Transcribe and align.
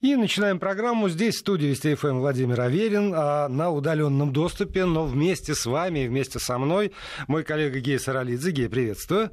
И 0.00 0.16
начинаем 0.16 0.58
программу. 0.58 1.08
Здесь 1.08 1.36
в 1.36 1.40
студии 1.40 1.66
Вести 1.66 1.94
ФМ 1.94 2.18
Владимир 2.18 2.60
Аверин 2.60 3.12
а 3.14 3.48
на 3.48 3.70
удаленном 3.70 4.32
доступе, 4.32 4.84
но 4.84 5.04
вместе 5.04 5.54
с 5.54 5.66
вами 5.66 6.06
вместе 6.06 6.38
со 6.38 6.58
мной 6.58 6.92
мой 7.28 7.44
коллега 7.44 7.80
Гей 7.80 7.98
Саралидзе. 7.98 8.50
Гей, 8.50 8.68
приветствую. 8.68 9.30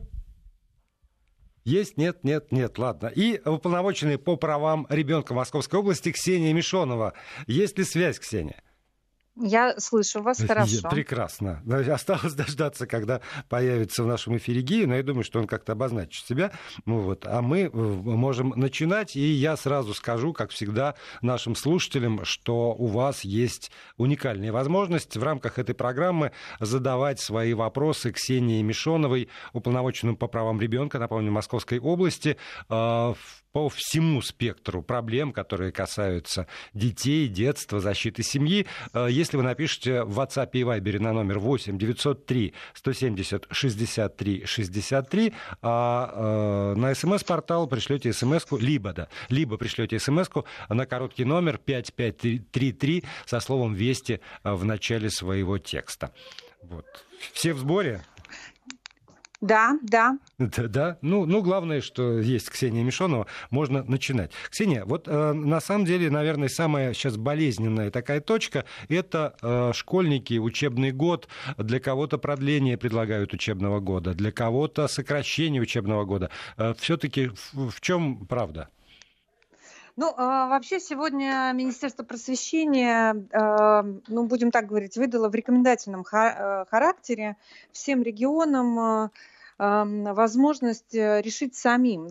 Есть? 1.64 1.98
Нет? 1.98 2.24
Нет? 2.24 2.52
Нет. 2.52 2.78
Ладно. 2.78 3.08
И 3.08 3.42
уполномоченный 3.44 4.18
по 4.18 4.38
правам 4.38 4.88
ребенка 4.90 5.34
Московской 5.34 5.80
области 5.80 6.12
Ксения 6.12 6.54
Мишонова. 6.54 7.14
Есть 7.46 7.78
ли 7.78 7.84
связь, 7.84 8.20
Ксения? 8.20 8.64
Я 9.40 9.80
слышу 9.80 10.22
вас 10.22 10.42
хорошо. 10.42 10.90
Прекрасно. 10.90 11.62
Осталось 11.92 12.34
дождаться, 12.36 12.88
когда 12.88 13.22
появится 13.50 14.04
в 14.04 14.08
нашем 14.08 14.38
эфире 14.38 14.62
Гея, 14.62 14.88
но 14.88 14.96
я 14.96 15.04
думаю, 15.04 15.24
что 15.24 15.40
он 15.40 15.48
как-то 15.48 15.74
обозначит 15.74 16.26
себя. 16.26 16.52
Ну, 16.86 17.00
вот. 17.00 17.26
А 17.26 17.42
мы 17.42 17.62
э, 17.62 17.70
можем 17.70 18.54
начинать, 18.56 19.16
и 19.16 19.20
я 19.20 19.56
сразу 19.58 19.94
скажу, 19.94 20.34
как 20.34 20.52
всегда, 20.52 20.96
нашим 21.22 21.56
слушателям, 21.56 22.26
что 22.26 22.74
у 22.74 22.88
вас 22.88 23.24
есть 23.24 23.72
уникальная 23.98 24.52
возможность 24.52 25.16
в 25.16 25.24
рамках 25.24 25.60
этой 25.60 25.76
программы 25.76 26.32
задавать 26.60 27.20
свои 27.20 27.54
вопросы 27.54 28.12
Ксении 28.12 28.62
Мишоновой, 28.62 29.30
уполномоченным 29.54 30.16
по 30.16 30.28
правам 30.28 30.60
ребенка, 30.60 31.00
напомню, 31.00 31.32
Московской 31.32 31.80
области, 31.80 32.38
э, 32.70 33.14
по 33.58 33.70
всему 33.70 34.22
спектру 34.22 34.84
проблем, 34.84 35.34
которые 35.34 35.72
касаются 35.72 36.46
детей, 36.76 37.28
детства, 37.28 37.80
защиты 37.80 38.22
семьи. 38.22 38.68
Э, 38.94 39.08
если 39.10 39.36
вы 39.36 39.42
напишете 39.42 40.04
в 40.04 40.20
WhatsApp 40.20 40.52
и 40.54 40.62
Viber 40.62 41.00
на 41.00 41.12
номер 41.12 41.40
8 41.40 41.76
903 41.76 42.54
170 42.76 43.48
63 43.50 44.46
63, 44.46 45.34
а 45.64 46.74
э, 46.76 46.80
на 46.80 46.94
смс-портал 46.94 47.66
пришлете 47.66 48.14
смс-ку, 48.14 48.58
либо, 48.58 48.94
да, 48.94 49.08
либо 49.30 49.58
пришлете 49.58 49.98
смс-ку 49.98 50.46
на 50.70 50.86
короткий 50.86 51.26
номер 51.26 51.58
5533 51.58 53.06
со 53.26 53.40
словом 53.40 53.74
«Вести» 53.74 54.22
в 54.44 54.66
начале 54.66 55.10
своего 55.10 55.58
текста. 55.58 56.14
Вот. 56.62 56.86
Все 57.34 57.54
в 57.54 57.58
сборе? 57.58 58.04
Да, 59.40 59.78
да. 59.84 60.18
Да, 60.40 60.68
да. 60.68 60.98
Ну, 61.02 61.26
ну, 61.28 61.44
главное, 61.44 61.82
что 61.82 62.20
есть 62.20 62.50
Ксения 62.50 62.84
Мишонова, 62.84 63.28
можно 63.52 63.84
начинать. 63.84 64.32
Ксения, 64.50 64.84
вот 64.84 65.08
э, 65.08 65.34
на 65.34 65.60
самом 65.60 65.86
деле, 65.86 66.10
наверное, 66.10 66.48
самая 66.48 66.94
сейчас 66.94 67.18
болезненная 67.18 67.92
такая 67.92 68.20
точка– 68.20 68.66
это 68.90 69.36
э, 69.44 69.74
школьники, 69.76 70.40
учебный 70.40 70.92
год. 70.92 71.28
Для 71.58 71.80
кого-то 71.80 72.18
продление 72.18 72.78
предлагают 72.78 73.34
учебного 73.34 73.80
года, 73.80 74.16
для 74.16 74.32
кого-то 74.32 74.88
сокращение 74.88 75.62
учебного 75.62 76.06
года. 76.06 76.32
Э, 76.58 76.74
Все-таки 76.80 77.28
в, 77.54 77.70
в 77.70 77.82
чем 77.82 78.26
правда? 78.26 78.70
Ну, 79.98 80.14
а, 80.16 80.48
вообще 80.48 80.80
сегодня 80.80 81.52
Министерство 81.56 82.04
просвещения, 82.04 83.16
а, 83.34 83.84
ну, 84.08 84.28
будем 84.28 84.52
так 84.52 84.68
говорить, 84.68 84.96
выдало 84.96 85.28
в 85.28 85.34
рекомендательном 85.34 86.02
э, 86.02 86.66
характере 86.70 87.36
всем 87.72 88.04
регионам 88.04 88.78
а, 88.80 89.10
возможность 89.58 90.94
э, 90.94 91.20
решить 91.24 91.56
самим, 91.56 92.10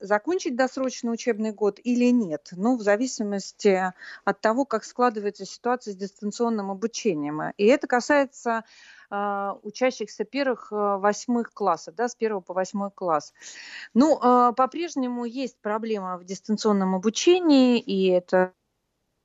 закончить 0.00 0.54
досрочный 0.54 1.14
учебный 1.14 1.52
год 1.52 1.80
или 1.82 2.10
нет, 2.10 2.50
ну, 2.52 2.76
в 2.76 2.82
зависимости 2.82 3.90
от 4.26 4.40
того, 4.42 4.66
как 4.66 4.84
складывается 4.84 5.46
ситуация 5.46 5.94
с 5.94 5.96
дистанционным 5.96 6.70
обучением. 6.70 7.40
И 7.56 7.64
это 7.64 7.86
касается 7.86 8.64
учащихся 9.62 10.24
первых, 10.24 10.72
а, 10.72 10.98
восьмых 10.98 11.52
классов, 11.52 11.94
да, 11.94 12.08
с 12.08 12.14
первого 12.14 12.40
по 12.40 12.54
восьмой 12.54 12.90
класс. 12.90 13.32
Ну, 13.94 14.18
а, 14.20 14.52
по-прежнему 14.52 15.24
есть 15.24 15.58
проблема 15.60 16.18
в 16.18 16.24
дистанционном 16.24 16.94
обучении, 16.94 17.78
и 17.78 18.08
это 18.08 18.52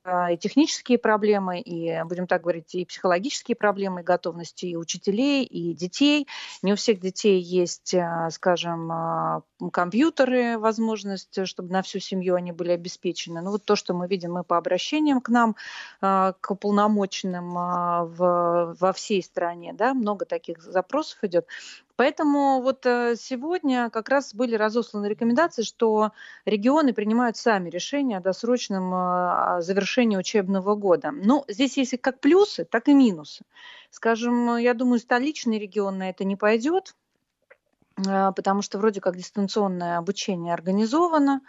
и 0.04 0.36
технические 0.38 0.98
проблемы, 0.98 1.60
и, 1.60 2.02
будем 2.04 2.26
так 2.26 2.42
говорить, 2.42 2.74
и 2.74 2.84
психологические 2.84 3.54
проблемы, 3.54 4.00
и 4.00 4.04
готовности 4.04 4.66
и 4.66 4.76
учителей, 4.76 5.44
и 5.44 5.74
детей. 5.74 6.26
Не 6.62 6.72
у 6.72 6.76
всех 6.76 7.00
детей 7.00 7.40
есть, 7.40 7.94
скажем, 8.30 9.42
компьютеры, 9.72 10.58
возможность, 10.58 11.46
чтобы 11.46 11.70
на 11.70 11.82
всю 11.82 11.98
семью 11.98 12.34
они 12.34 12.52
были 12.52 12.72
обеспечены. 12.72 13.42
Ну 13.42 13.50
вот 13.50 13.64
то, 13.64 13.76
что 13.76 13.92
мы 13.92 14.08
видим 14.08 14.32
мы 14.32 14.44
по 14.44 14.56
обращениям 14.56 15.20
к 15.20 15.28
нам, 15.28 15.54
к 16.00 16.54
полномоченным 16.60 17.52
в, 17.52 18.76
во 18.80 18.92
всей 18.94 19.22
стране, 19.22 19.72
да, 19.74 19.92
много 19.92 20.24
таких 20.24 20.62
запросов 20.62 21.18
идет. 21.22 21.46
Поэтому 22.00 22.62
вот 22.62 22.86
э, 22.86 23.14
сегодня 23.14 23.90
как 23.90 24.08
раз 24.08 24.34
были 24.34 24.54
разосланы 24.54 25.04
рекомендации, 25.04 25.60
что 25.60 26.12
регионы 26.46 26.94
принимают 26.94 27.36
сами 27.36 27.68
решение 27.68 28.16
о 28.16 28.22
досрочном 28.22 28.94
э, 28.94 29.60
завершении 29.60 30.16
учебного 30.16 30.76
года. 30.76 31.10
Ну, 31.10 31.44
здесь 31.46 31.76
есть 31.76 32.00
как 32.00 32.18
плюсы, 32.18 32.64
так 32.64 32.88
и 32.88 32.94
минусы. 32.94 33.44
Скажем, 33.90 34.56
я 34.56 34.72
думаю, 34.72 34.98
столичный 34.98 35.58
регион 35.58 35.98
на 35.98 36.08
это 36.08 36.24
не 36.24 36.36
пойдет, 36.36 36.94
э, 37.98 38.32
потому 38.34 38.62
что 38.62 38.78
вроде 38.78 39.02
как 39.02 39.18
дистанционное 39.18 39.98
обучение 39.98 40.54
организовано, 40.54 41.42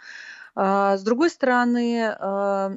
а, 0.54 0.98
с 0.98 1.02
другой 1.02 1.30
стороны, 1.30 2.14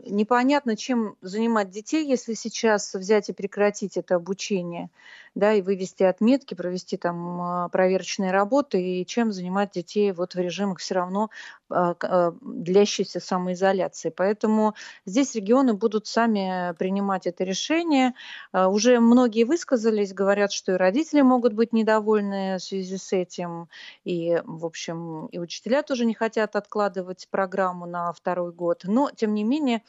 непонятно, 0.05 0.77
чем 0.77 1.17
занимать 1.19 1.71
детей, 1.71 2.07
если 2.07 2.33
сейчас 2.33 2.93
взять 2.93 3.27
и 3.27 3.33
прекратить 3.33 3.97
это 3.97 4.15
обучение, 4.15 4.89
да, 5.35 5.53
и 5.53 5.61
вывести 5.61 6.03
отметки, 6.03 6.55
провести 6.55 6.97
там 6.97 7.41
а, 7.41 7.69
проверочные 7.69 8.31
работы, 8.31 8.81
и 8.81 9.05
чем 9.05 9.31
занимать 9.31 9.71
детей 9.71 10.11
вот 10.11 10.33
в 10.33 10.39
режимах 10.39 10.79
все 10.79 10.95
равно 10.95 11.29
длящейся 11.69 13.19
самоизоляции. 13.19 14.13
Поэтому 14.15 14.75
здесь 15.05 15.33
регионы 15.33 15.73
будут 15.73 16.05
сами 16.05 16.75
принимать 16.77 17.25
это 17.25 17.43
решение. 17.43 18.13
Уже 18.53 18.99
многие 18.99 19.45
высказались, 19.45 20.13
говорят, 20.13 20.51
что 20.51 20.73
и 20.73 20.75
родители 20.75 21.21
могут 21.21 21.53
быть 21.53 21.73
недовольны 21.73 22.57
в 22.57 22.63
связи 22.63 22.97
с 22.97 23.11
этим, 23.13 23.67
и, 24.03 24.41
в 24.45 24.65
общем, 24.65 25.25
и 25.27 25.39
учителя 25.39 25.81
тоже 25.81 26.05
не 26.05 26.13
хотят 26.13 26.55
откладывать 26.55 27.27
программу 27.31 27.87
на 27.87 28.13
второй 28.13 28.51
год. 28.51 28.83
Но, 28.83 29.09
тем 29.09 29.33
не 29.33 29.43
менее, 29.43 29.81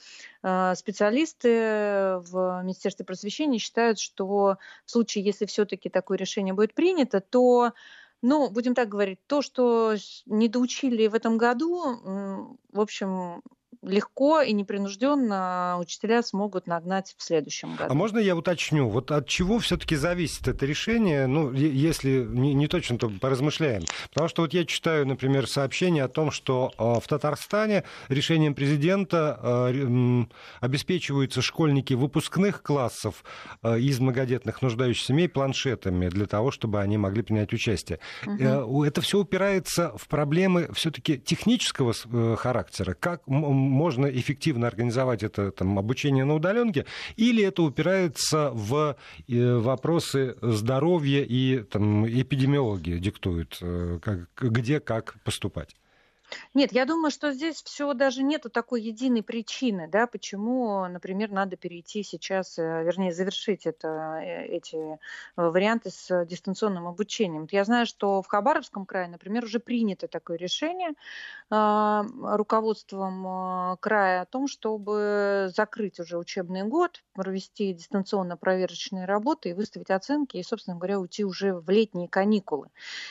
специалисты 0.76 2.18
в 2.20 2.62
Министерстве 2.62 3.04
просвещения 3.04 3.58
считают, 3.58 3.98
что 3.98 4.58
в 4.84 4.90
случае, 4.90 5.24
если 5.24 5.44
все-таки 5.46 5.88
такое 5.88 6.18
решение 6.18 6.54
будет 6.54 6.74
принято, 6.74 7.20
то 7.20 7.72
ну, 8.22 8.50
будем 8.50 8.74
так 8.74 8.88
говорить, 8.88 9.18
то, 9.26 9.42
что 9.42 9.94
не 10.26 10.48
доучили 10.48 11.06
в 11.06 11.14
этом 11.14 11.36
году, 11.36 12.46
в 12.72 12.80
общем, 12.80 13.42
легко 13.86 14.40
и 14.40 14.52
непринужденно 14.52 15.76
учителя 15.78 16.22
смогут 16.22 16.66
нагнать 16.66 17.14
в 17.16 17.22
следующем 17.22 17.76
году. 17.76 17.90
А 17.90 17.94
можно 17.94 18.18
я 18.18 18.36
уточню, 18.36 18.88
вот 18.88 19.10
от 19.10 19.28
чего 19.28 19.58
все-таки 19.58 19.96
зависит 19.96 20.48
это 20.48 20.66
решение, 20.66 21.26
ну, 21.26 21.52
если 21.52 22.24
не, 22.24 22.54
не 22.54 22.66
точно, 22.66 22.98
то 22.98 23.08
поразмышляем. 23.08 23.82
Потому 24.10 24.28
что 24.28 24.42
вот 24.42 24.52
я 24.54 24.64
читаю, 24.64 25.06
например, 25.06 25.48
сообщение 25.48 26.04
о 26.04 26.08
том, 26.08 26.30
что 26.30 26.72
э, 26.76 27.00
в 27.02 27.08
Татарстане 27.08 27.84
решением 28.08 28.54
президента 28.54 29.38
э, 29.42 30.24
обеспечиваются 30.60 31.42
школьники 31.42 31.94
выпускных 31.94 32.62
классов 32.62 33.24
э, 33.62 33.78
из 33.80 34.00
многодетных 34.00 34.62
нуждающихся 34.62 35.06
семей 35.06 35.28
планшетами 35.28 36.08
для 36.08 36.26
того, 36.26 36.50
чтобы 36.50 36.80
они 36.80 36.98
могли 36.98 37.22
принять 37.22 37.52
участие. 37.52 38.00
Угу. 38.26 38.84
Это 38.84 39.00
все 39.00 39.18
упирается 39.18 39.92
в 39.96 40.08
проблемы 40.08 40.68
все-таки 40.72 41.18
технического 41.18 41.94
характера. 42.36 42.94
Как 42.94 43.22
можно 43.76 44.06
эффективно 44.06 44.66
организовать 44.66 45.22
это 45.22 45.52
там, 45.52 45.78
обучение 45.78 46.24
на 46.24 46.34
удаленке, 46.34 46.86
или 47.16 47.44
это 47.44 47.62
упирается 47.62 48.50
в 48.52 48.96
э, 49.28 49.56
вопросы 49.56 50.36
здоровья 50.42 51.22
и 51.22 51.62
там, 51.62 52.06
эпидемиологии 52.06 52.98
диктуют, 52.98 53.58
э, 53.60 53.98
как, 54.02 54.28
где 54.34 54.80
как 54.80 55.16
поступать? 55.24 55.76
Нет, 56.54 56.72
я 56.72 56.84
думаю, 56.84 57.10
что 57.10 57.32
здесь 57.32 57.62
все 57.62 57.92
даже 57.94 58.22
нету 58.22 58.50
такой 58.50 58.82
единой 58.82 59.22
причины, 59.22 59.88
да, 59.88 60.06
почему, 60.06 60.86
например, 60.86 61.30
надо 61.30 61.56
перейти 61.56 62.02
сейчас, 62.02 62.58
э, 62.58 62.82
вернее, 62.84 63.12
завершить 63.12 63.66
это, 63.66 64.18
э, 64.22 64.46
эти 64.46 64.76
э, 64.76 64.98
варианты 65.36 65.90
с 65.90 66.24
дистанционным 66.24 66.86
обучением. 66.86 67.46
Я 67.50 67.64
знаю, 67.64 67.86
что 67.86 68.22
в 68.22 68.26
Хабаровском 68.26 68.86
крае, 68.86 69.08
например, 69.08 69.44
уже 69.44 69.60
принято 69.60 70.08
такое 70.08 70.36
решение 70.36 70.90
э, 71.50 72.02
руководством 72.22 73.76
края 73.80 74.22
о 74.22 74.26
том, 74.26 74.48
чтобы 74.48 75.48
закрыть 75.54 76.00
уже 76.00 76.18
учебный 76.18 76.64
год, 76.64 77.04
провести 77.12 77.72
дистанционно 77.72 78.36
проверочные 78.36 79.04
работы 79.04 79.50
и 79.50 79.52
выставить 79.52 79.90
оценки 79.90 80.36
и, 80.36 80.42
собственно 80.42 80.76
говоря, 80.76 80.98
уйти 80.98 81.24
уже 81.24 81.54
в 81.54 81.68
летние 81.70 82.08
каникулы. 82.08 82.68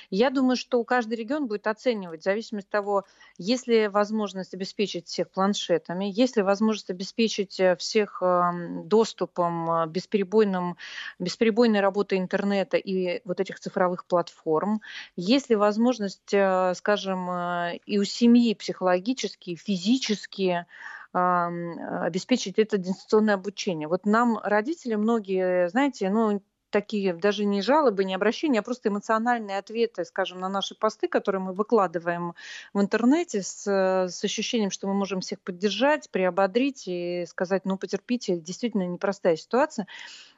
Я 0.10 0.30
думаю, 0.30 0.56
что 0.56 0.84
каждый 0.84 1.16
регион 1.16 1.48
будет 1.48 1.68
оценивать 1.68 2.22
в 2.22 2.24
зависимости 2.24 2.68
от 2.68 2.72
того, 2.72 3.05
есть 3.38 3.68
ли 3.68 3.88
возможность 3.88 4.54
обеспечить 4.54 5.08
всех 5.08 5.30
планшетами, 5.30 6.06
есть 6.06 6.38
ли 6.38 6.44
возможность 6.44 6.90
обеспечить 6.90 7.60
э, 7.60 7.76
всех 7.76 8.22
эм, 8.22 8.88
доступом, 8.88 9.70
э, 9.70 9.88
бесперебойным, 9.88 10.78
бесперебойной 11.20 11.82
работой 11.82 12.18
интернета 12.18 12.78
и 12.78 13.22
вот 13.26 13.40
этих 13.40 13.60
цифровых 13.60 14.06
платформ, 14.06 14.82
есть 15.18 15.50
ли 15.50 15.56
возможность, 15.56 16.34
э, 16.34 16.74
скажем, 16.76 17.30
и 17.86 17.98
у 17.98 18.04
семьи 18.04 18.54
психологически, 18.54 19.56
физически 19.56 20.66
обеспечить 21.14 22.60
это 22.60 22.78
дистанционное 22.78 23.36
обучение. 23.36 23.88
Вот 23.88 24.06
нам 24.06 24.38
родители 24.44 24.96
многие, 24.96 25.70
знаете, 25.70 26.10
ну, 26.10 26.42
такие 26.76 27.14
даже 27.14 27.46
не 27.46 27.62
жалобы, 27.62 28.04
не 28.04 28.14
обращения, 28.14 28.60
а 28.60 28.62
просто 28.62 28.90
эмоциональные 28.90 29.60
ответы, 29.60 30.04
скажем, 30.04 30.42
на 30.42 30.50
наши 30.50 30.76
посты, 30.76 31.08
которые 31.08 31.42
мы 31.42 31.54
выкладываем 31.54 32.34
в 32.74 32.82
интернете 32.82 33.44
с, 33.44 33.66
с 33.66 34.24
ощущением, 34.26 34.72
что 34.72 34.86
мы 34.86 34.94
можем 34.94 35.22
всех 35.22 35.40
поддержать, 35.40 36.10
приободрить 36.10 36.84
и 36.86 37.26
сказать, 37.30 37.64
ну, 37.64 37.78
потерпите, 37.78 38.36
действительно 38.36 38.86
непростая 38.86 39.38
ситуация. 39.38 39.88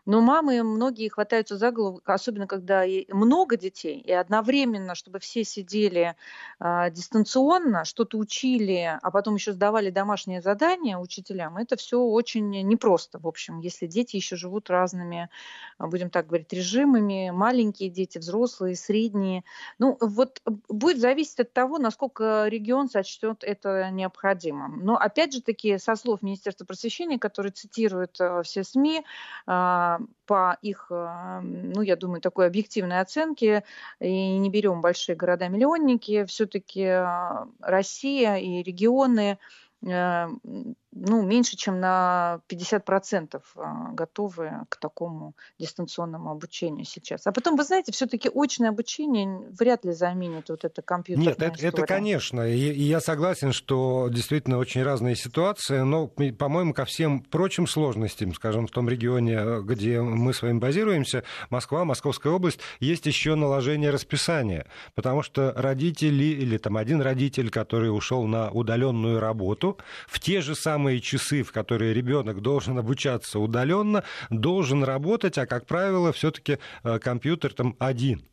Но 0.08 0.22
мамы 0.22 0.64
многие 0.64 1.10
хватаются 1.10 1.58
за 1.58 1.72
голову, 1.72 2.02
особенно 2.06 2.48
когда 2.48 2.86
много 3.10 3.58
детей, 3.58 4.00
и 4.00 4.12
одновременно, 4.14 4.96
чтобы 4.96 5.20
все 5.20 5.44
сидели 5.44 6.16
э, 6.62 6.92
дистанционно, 6.92 7.84
что-то 7.84 8.18
учили, 8.18 8.98
а 9.02 9.12
потом 9.12 9.36
еще 9.36 9.52
сдавали 9.52 9.90
домашние 9.90 10.42
задания 10.42 10.98
учителям, 10.98 11.58
это 11.58 11.76
все 11.76 12.00
очень 12.00 12.50
непросто, 12.50 13.20
в 13.20 13.28
общем, 13.28 13.60
если 13.60 13.86
дети 13.86 14.16
еще 14.16 14.38
живут 14.38 14.70
разными, 14.70 15.30
а, 15.78 15.88
будем 15.88 16.10
так 16.10 16.28
говорить, 16.28 16.54
режимами, 16.54 17.30
маленькие 17.32 17.90
дети, 17.90 18.18
взрослые, 18.18 18.78
средние. 18.78 19.44
Ну, 19.78 19.98
вот 20.00 20.42
будет 20.70 21.00
зависеть 21.00 21.42
от 21.42 21.52
того, 21.52 21.80
насколько 21.80 22.48
регион 22.48 22.90
сочтет 22.90 23.44
это 23.44 23.90
необходимым. 23.92 24.86
Но, 24.86 24.96
опять 24.96 25.34
же 25.34 25.42
таки, 25.42 25.78
со 25.78 25.98
слов 25.98 26.22
Министерства 26.22 26.64
просвещения, 26.64 27.20
которые 27.20 27.52
цитируют 27.52 28.22
э, 28.22 28.42
все 28.44 28.64
СМИ, 28.64 29.04
по 30.26 30.58
их, 30.62 30.88
э, 30.90 31.40
ну, 31.42 31.82
я 31.82 31.96
думаю, 31.96 32.22
такой 32.22 32.48
объективной 32.48 33.00
оценке, 33.00 33.64
и 34.00 34.38
не 34.38 34.50
берем 34.50 34.82
большие 34.82 35.16
города-миллионники, 35.16 36.26
все-таки 36.26 36.82
э, 36.82 37.46
Россия 37.60 38.36
и 38.38 38.64
регионы 38.64 39.38
ну, 41.00 41.22
меньше, 41.22 41.56
чем 41.56 41.80
на 41.80 42.42
50% 42.50 43.42
а, 43.56 43.92
готовы 43.94 44.52
к 44.70 44.78
такому 44.78 45.34
дистанционному 45.60 46.32
обучению 46.32 46.86
сейчас. 46.86 47.28
А 47.28 47.32
потом, 47.32 47.56
вы 47.56 47.64
знаете, 47.64 47.92
все-таки 47.92 48.30
очное 48.34 48.70
обучение 48.70 49.48
вряд 49.60 49.86
ли 49.86 49.92
заменит 49.92 50.50
вот 50.50 50.64
это 50.66 50.82
компьютерное 50.82 51.34
Нет, 51.34 51.42
это, 51.42 51.68
это 51.68 51.86
конечно. 51.86 52.48
И, 52.48 52.58
и 52.58 52.84
я 52.84 53.00
согласен, 53.00 53.54
что 53.54 54.08
действительно 54.10 54.58
очень 54.58 54.84
разные 54.84 55.16
ситуации, 55.16 55.80
но, 55.80 56.08
по-моему, 56.08 56.74
ко 56.74 56.86
всем 56.86 57.22
прочим 57.22 57.68
сложностям, 57.68 58.34
скажем, 58.34 58.68
в 58.68 58.72
том 58.72 58.90
регионе, 58.90 59.62
где 59.62 60.02
мы 60.02 60.34
с 60.34 60.42
вами 60.42 60.60
базируемся, 60.60 61.24
Москва, 61.50 61.86
Московская 61.86 62.34
область, 62.34 62.60
есть 62.80 63.06
еще 63.06 63.36
наложение 63.36 63.92
расписания. 63.92 64.66
Потому 64.96 65.22
что 65.22 65.54
родители 65.56 66.26
или 66.26 66.58
там 66.58 66.78
один 66.78 67.02
родитель, 67.02 67.50
который 67.50 67.96
ушел 67.96 68.26
на 68.26 68.50
удаленную 68.52 69.20
работу 69.20 69.78
в 70.08 70.20
те 70.20 70.42
же 70.42 70.56
самые 70.56 70.87
часы, 71.00 71.44
в 71.44 71.52
которые 71.52 71.94
ребенок 71.94 72.42
должен 72.42 72.78
обучаться 72.78 73.40
удаленно, 73.40 74.04
должен 74.30 74.84
работать, 74.84 75.38
а, 75.38 75.46
как 75.46 75.66
правило, 75.66 76.12
все-таки 76.12 76.58
э, 76.84 77.00
компьютер 77.00 77.54
там 77.54 77.76
один 77.80 78.24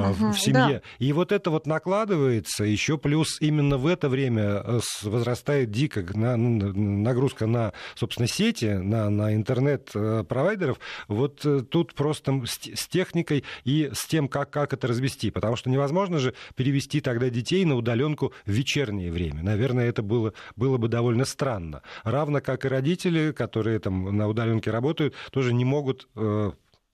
угу, 0.00 0.32
в 0.32 0.40
семье. 0.40 0.82
Да. 0.82 0.82
И 0.98 1.12
вот 1.12 1.32
это 1.32 1.50
вот 1.50 1.66
накладывается, 1.66 2.64
еще 2.64 2.98
плюс 2.98 3.40
именно 3.40 3.78
в 3.78 3.86
это 3.86 4.08
время 4.08 4.62
э, 4.64 4.80
возрастает 5.02 5.70
дико 5.70 6.04
нагрузка 6.16 7.46
на, 7.46 7.72
собственно, 7.94 8.28
сети, 8.28 8.66
на, 8.66 9.10
на 9.10 9.34
интернет-провайдеров. 9.34 10.78
Вот 11.08 11.44
э, 11.44 11.60
тут 11.62 11.94
просто 11.94 12.42
с 12.46 12.86
техникой 12.88 13.44
и 13.64 13.90
с 13.92 14.06
тем, 14.06 14.28
как, 14.28 14.50
как 14.50 14.72
это 14.72 14.86
развести. 14.86 15.30
Потому 15.30 15.56
что 15.56 15.70
невозможно 15.70 16.18
же 16.18 16.34
перевести 16.54 17.00
тогда 17.00 17.30
детей 17.30 17.64
на 17.64 17.76
удаленку 17.76 18.32
в 18.44 18.50
вечернее 18.50 19.10
время. 19.10 19.42
Наверное, 19.42 19.88
это 19.88 20.02
было, 20.02 20.32
было 20.56 20.78
бы 20.78 20.88
довольно 20.88 21.24
странно. 21.24 21.82
Равно 22.04 22.40
как 22.40 22.64
и 22.64 22.68
родители, 22.68 23.32
которые 23.32 23.78
там 23.78 24.16
на 24.16 24.28
удаленке 24.28 24.70
работают, 24.70 25.14
тоже 25.30 25.52
не 25.52 25.64
могут 25.64 26.08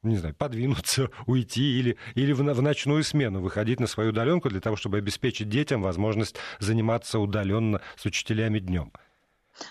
не 0.03 0.17
знаю, 0.17 0.35
подвинуться, 0.35 1.11
уйти 1.27 1.79
или, 1.79 1.97
или 2.15 2.33
в, 2.33 2.39
в 2.39 2.63
ночную 2.63 3.05
смену 3.05 3.41
выходить 3.41 3.81
на 3.81 3.87
свою 3.87 4.11
удаленку 4.11 4.49
для 4.49 4.61
того, 4.61 4.77
чтобы 4.77 4.99
обеспечить 4.99 5.49
детям 5.49 5.83
возможность 5.83 6.37
заниматься 6.59 7.19
удаленно 7.19 7.81
с 7.97 8.05
учителями 8.05 8.59
днем. 8.59 8.93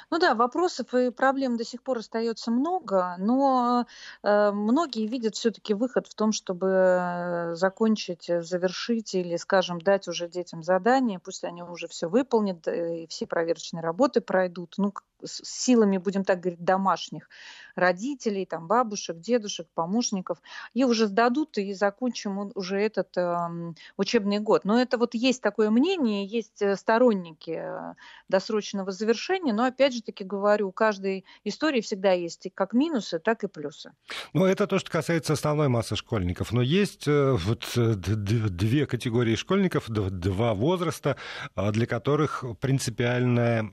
Ну 0.09 0.19
да, 0.19 0.35
вопросов 0.35 0.93
и 0.93 1.09
проблем 1.09 1.57
до 1.57 1.63
сих 1.65 1.81
пор 1.81 1.97
остается 1.97 2.51
много, 2.51 3.15
но 3.17 3.87
э, 4.21 4.51
многие 4.51 5.07
видят 5.07 5.35
все-таки 5.35 5.73
выход 5.73 6.07
в 6.07 6.13
том, 6.13 6.31
чтобы 6.31 7.51
закончить, 7.53 8.25
завершить 8.27 9.15
или, 9.15 9.35
скажем, 9.37 9.81
дать 9.81 10.07
уже 10.07 10.29
детям 10.29 10.63
задание, 10.63 11.19
пусть 11.19 11.43
они 11.43 11.63
уже 11.63 11.87
все 11.87 12.07
выполнят 12.07 12.67
и 12.67 13.07
все 13.07 13.25
проверочные 13.25 13.81
работы 13.81 14.21
пройдут. 14.21 14.75
Ну, 14.77 14.93
с 15.23 15.41
силами, 15.43 15.97
будем 15.97 16.23
так 16.23 16.39
говорить, 16.39 16.63
домашних 16.63 17.29
родителей, 17.75 18.45
там, 18.45 18.67
бабушек, 18.67 19.19
дедушек, 19.19 19.67
помощников, 19.73 20.41
и 20.73 20.83
уже 20.83 21.07
сдадут 21.07 21.57
и 21.57 21.73
закончим 21.73 22.51
уже 22.55 22.79
этот 22.79 23.17
э, 23.17 23.73
учебный 23.97 24.39
год. 24.39 24.65
Но 24.65 24.79
это 24.79 24.97
вот 24.97 25.13
есть 25.13 25.41
такое 25.41 25.69
мнение, 25.69 26.25
есть 26.25 26.61
э, 26.61 26.75
сторонники 26.75 27.61
э, 27.63 27.93
досрочного 28.29 28.91
завершения, 28.91 29.53
но 29.53 29.65
опять 29.65 29.93
же 29.93 30.01
таки 30.01 30.23
говорю, 30.23 30.69
у 30.69 30.71
каждой 30.71 31.25
истории 31.43 31.81
всегда 31.81 32.11
есть 32.13 32.47
как 32.53 32.73
минусы, 32.73 33.19
так 33.19 33.43
и 33.43 33.47
плюсы. 33.47 33.91
Ну, 34.33 34.45
это 34.45 34.67
то, 34.67 34.79
что 34.79 34.91
касается 34.91 35.33
основной 35.33 35.67
массы 35.67 35.95
школьников. 35.95 36.51
Но 36.51 36.61
есть 36.61 37.07
э, 37.07 37.31
вот 37.33 37.65
две 37.75 38.85
категории 38.85 39.35
школьников, 39.35 39.89
два 39.89 40.53
возраста, 40.53 41.17
для 41.55 41.85
которых 41.85 42.43
принципиальная 42.59 43.71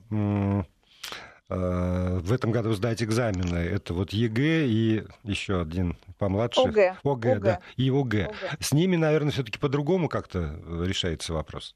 в 1.49 2.31
этом 2.31 2.51
году 2.51 2.73
сдать 2.73 3.01
экзамены. 3.01 3.57
Это 3.57 3.93
вот 3.95 4.11
ЕГЭ 4.13 4.67
и 4.67 5.03
еще 5.23 5.61
один 5.61 5.97
помладше. 6.19 6.61
ОГЭ. 6.61 6.97
ОГЭ, 7.03 7.31
ОГЭ. 7.31 7.39
да. 7.39 7.59
И 7.75 7.89
ОГЭ. 7.89 8.25
ОГЭ. 8.25 8.33
С 8.59 8.71
ними, 8.71 8.95
наверное, 8.95 9.31
все-таки 9.31 9.57
по-другому 9.57 10.09
как-то 10.09 10.59
решается 10.85 11.33
вопрос. 11.33 11.73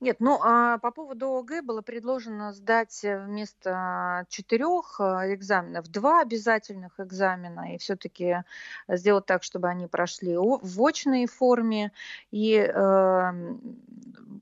Нет, 0.00 0.18
ну 0.20 0.38
а 0.40 0.78
по 0.78 0.92
поводу 0.92 1.34
ОГЭ 1.38 1.62
было 1.62 1.82
предложено 1.82 2.52
сдать 2.52 3.04
э, 3.04 3.18
вместо 3.24 4.26
четырех 4.28 5.00
э, 5.00 5.34
экзаменов 5.34 5.88
два 5.88 6.20
обязательных 6.20 7.00
экзамена 7.00 7.74
и 7.74 7.78
все-таки 7.78 8.44
сделать 8.86 9.26
так, 9.26 9.42
чтобы 9.42 9.66
они 9.68 9.88
прошли 9.88 10.36
в 10.36 10.86
очной 10.86 11.26
форме. 11.26 11.90
И 12.30 12.54
э, 12.54 13.32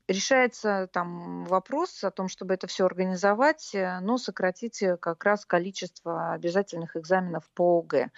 решается 0.09 0.91
там 0.93 1.47
вопрос 1.47 2.05
о 2.05 2.11
том, 2.11 2.29
чтобы 2.29 2.53
это 2.53 2.67
все 2.67 2.85
организовать, 2.85 3.75
э, 3.75 4.01
но 4.01 4.19
сократить 4.19 4.85
как 5.01 5.25
раз 5.25 5.47
количество 5.47 6.33
обязательных 6.33 6.99
экзаменов 6.99 7.49
по 7.55 7.79
ОГЭ. 7.79 8.11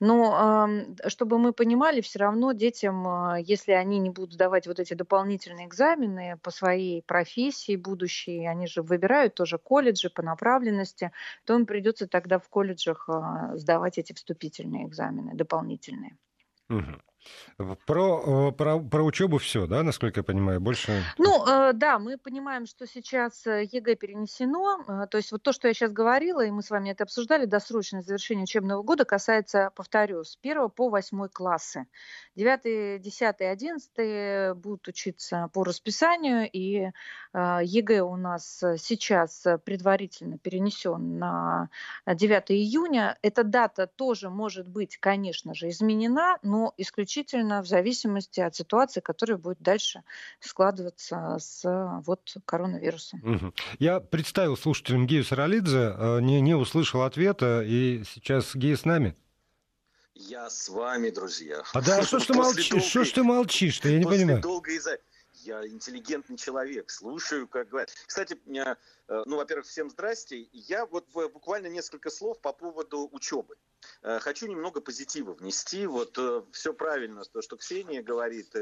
Но 0.00 0.66
э, 0.68 1.08
чтобы 1.08 1.38
мы 1.38 1.52
понимали, 1.52 2.00
все 2.00 2.18
равно 2.18 2.50
детям, 2.50 3.36
если 3.36 3.70
они 3.72 4.00
не 4.00 4.10
будут 4.10 4.32
сдавать 4.32 4.66
вот 4.66 4.80
эти 4.80 4.94
дополнительные 4.94 5.68
экзамены 5.68 6.36
по 6.42 6.50
своей 6.50 6.79
своей 6.80 7.02
профессии 7.02 7.76
будущей, 7.76 8.46
они 8.46 8.66
же 8.66 8.82
выбирают 8.82 9.34
тоже 9.34 9.58
колледжи 9.58 10.08
по 10.08 10.22
направленности, 10.22 11.12
то 11.44 11.54
им 11.54 11.66
придется 11.66 12.06
тогда 12.06 12.38
в 12.38 12.48
колледжах 12.48 13.08
а, 13.08 13.56
сдавать 13.56 13.98
эти 13.98 14.12
вступительные 14.12 14.86
экзамены 14.86 15.34
дополнительные. 15.34 16.16
Угу. 16.70 17.00
Про, 17.86 18.48
э, 18.48 18.52
про, 18.52 18.80
про 18.80 19.02
учебу 19.02 19.38
все, 19.38 19.66
да, 19.66 19.82
насколько 19.82 20.20
я 20.20 20.24
понимаю, 20.24 20.60
больше. 20.60 21.04
Ну, 21.18 21.46
э, 21.46 21.72
да, 21.74 21.98
мы 21.98 22.16
понимаем, 22.16 22.64
что 22.64 22.86
сейчас 22.86 23.46
э, 23.46 23.68
ЕГЭ 23.70 23.96
перенесено. 23.96 25.06
То 25.10 25.18
есть 25.18 25.30
вот 25.30 25.42
то, 25.42 25.52
что 25.52 25.68
я 25.68 25.74
сейчас 25.74 25.92
говорила, 25.92 26.44
и 26.44 26.50
мы 26.50 26.62
с 26.62 26.70
вами 26.70 26.90
это 26.90 27.04
обсуждали, 27.04 27.44
досрочное 27.44 28.00
завершение 28.00 28.44
учебного 28.44 28.82
года 28.82 29.04
касается, 29.04 29.70
повторю, 29.74 30.24
с 30.24 30.38
1 30.42 30.70
по 30.70 30.88
8 30.88 31.28
классы. 31.28 31.86
9, 32.36 33.02
10, 33.02 33.40
11 33.40 34.56
будут 34.56 34.88
учиться 34.88 35.50
по 35.52 35.64
расписанию, 35.64 36.48
и 36.50 36.90
ЕГЭ 37.34 38.02
у 38.02 38.16
нас 38.16 38.64
сейчас 38.78 39.46
предварительно 39.64 40.38
перенесен 40.38 41.18
на 41.18 41.68
9 42.06 42.50
июня. 42.52 43.18
Эта 43.20 43.44
дата 43.44 43.86
тоже 43.86 44.30
может 44.30 44.66
быть, 44.66 44.96
конечно 44.96 45.54
же, 45.54 45.68
изменена, 45.68 46.38
но 46.42 46.72
исключительно 46.78 47.09
исключительно 47.10 47.62
в 47.62 47.66
зависимости 47.66 48.40
от 48.40 48.54
ситуации, 48.54 49.00
которая 49.00 49.36
будет 49.36 49.60
дальше 49.60 50.02
складываться 50.38 51.36
с 51.40 51.62
вот 52.06 52.34
коронавирусом. 52.44 53.20
Угу. 53.22 53.54
Я 53.78 54.00
представил 54.00 54.56
слушателям 54.56 55.06
Гею 55.06 55.24
Саралидзе, 55.24 55.94
э, 55.96 56.20
не, 56.20 56.40
не 56.40 56.54
услышал 56.54 57.02
ответа, 57.02 57.62
и 57.64 58.04
сейчас 58.04 58.54
Гея 58.54 58.76
с 58.76 58.84
нами. 58.84 59.16
Я 60.14 60.50
с 60.50 60.68
вами, 60.68 61.10
друзья. 61.10 61.62
А 61.72 61.80
да, 61.80 62.02
что 62.02 62.18
ж 62.18 62.26
ты 62.26 62.34
молчишь? 62.34 62.84
Что 62.84 63.04
ж 63.04 63.10
ты 63.10 63.22
молчишь-то? 63.22 63.88
Я 63.88 63.98
не 63.98 64.04
понимаю. 64.04 64.40
Долгой 64.40 64.78
я 65.50 65.66
интеллигентный 65.66 66.36
человек, 66.36 66.90
слушаю, 66.90 67.48
как 67.48 67.68
говорят. 67.68 67.90
Кстати, 68.06 68.38
э, 68.46 68.74
ну, 69.26 69.36
во-первых, 69.36 69.66
всем 69.66 69.90
здрасте. 69.90 70.48
Я 70.52 70.86
вот 70.86 71.08
буквально 71.12 71.66
несколько 71.66 72.10
слов 72.10 72.40
по 72.40 72.52
поводу 72.52 73.08
учебы. 73.12 73.56
Э, 74.02 74.20
хочу 74.20 74.46
немного 74.46 74.80
позитива 74.80 75.32
внести. 75.32 75.86
Вот 75.86 76.16
э, 76.18 76.42
все 76.52 76.72
правильно, 76.72 77.24
то, 77.24 77.42
что 77.42 77.56
Ксения 77.56 78.02
говорит, 78.02 78.54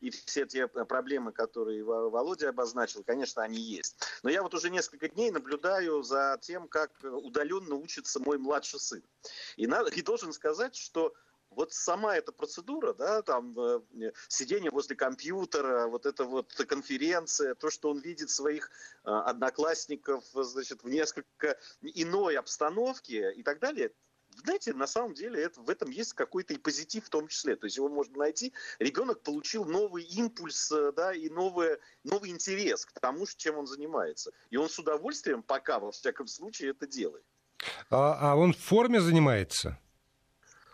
и 0.00 0.10
все 0.10 0.44
те 0.46 0.66
проблемы, 0.66 1.32
которые 1.32 1.84
Володя 1.84 2.48
обозначил, 2.48 3.04
конечно, 3.04 3.42
они 3.42 3.60
есть. 3.60 3.96
Но 4.22 4.30
я 4.30 4.42
вот 4.42 4.54
уже 4.54 4.70
несколько 4.70 5.08
дней 5.08 5.30
наблюдаю 5.30 6.02
за 6.02 6.38
тем, 6.40 6.66
как 6.66 6.90
удаленно 7.02 7.76
учится 7.76 8.18
мой 8.18 8.38
младший 8.38 8.80
сын. 8.80 9.02
И, 9.56 9.66
надо, 9.66 9.90
и 9.90 10.02
должен 10.02 10.32
сказать, 10.32 10.74
что 10.74 11.14
вот 11.54 11.72
сама 11.72 12.16
эта 12.16 12.32
процедура, 12.32 12.92
да, 12.94 13.22
там 13.22 13.58
э, 13.58 14.12
сидение 14.28 14.70
возле 14.70 14.96
компьютера, 14.96 15.86
вот 15.86 16.06
эта 16.06 16.24
вот 16.24 16.52
конференция, 16.68 17.54
то, 17.54 17.70
что 17.70 17.90
он 17.90 18.00
видит 18.00 18.30
своих 18.30 18.70
э, 19.04 19.10
одноклассников, 19.10 20.24
значит, 20.32 20.82
в 20.82 20.88
несколько 20.88 21.58
иной 21.82 22.36
обстановке 22.36 23.32
и 23.32 23.42
так 23.42 23.58
далее, 23.60 23.92
знаете, 24.36 24.72
на 24.72 24.86
самом 24.86 25.14
деле 25.14 25.42
это, 25.42 25.60
в 25.60 25.68
этом 25.68 25.90
есть 25.90 26.14
какой-то 26.14 26.54
и 26.54 26.58
позитив 26.58 27.04
в 27.04 27.10
том 27.10 27.28
числе. 27.28 27.56
То 27.56 27.66
есть 27.66 27.76
его 27.76 27.88
можно 27.88 28.18
найти. 28.18 28.52
Ребенок 28.78 29.22
получил 29.22 29.64
новый 29.64 30.04
импульс, 30.04 30.70
э, 30.72 30.92
да, 30.92 31.14
и 31.14 31.28
новый, 31.28 31.78
новый 32.04 32.30
интерес 32.30 32.86
к 32.86 32.98
тому, 32.98 33.26
чем 33.36 33.58
он 33.58 33.66
занимается. 33.66 34.32
И 34.50 34.56
он 34.56 34.68
с 34.68 34.78
удовольствием 34.78 35.42
пока, 35.42 35.78
во 35.78 35.92
всяком 35.92 36.26
случае, 36.26 36.70
это 36.70 36.86
делает. 36.86 37.24
А, 37.90 38.32
а 38.32 38.36
он 38.36 38.52
в 38.52 38.58
форме 38.58 39.00
занимается? 39.00 39.78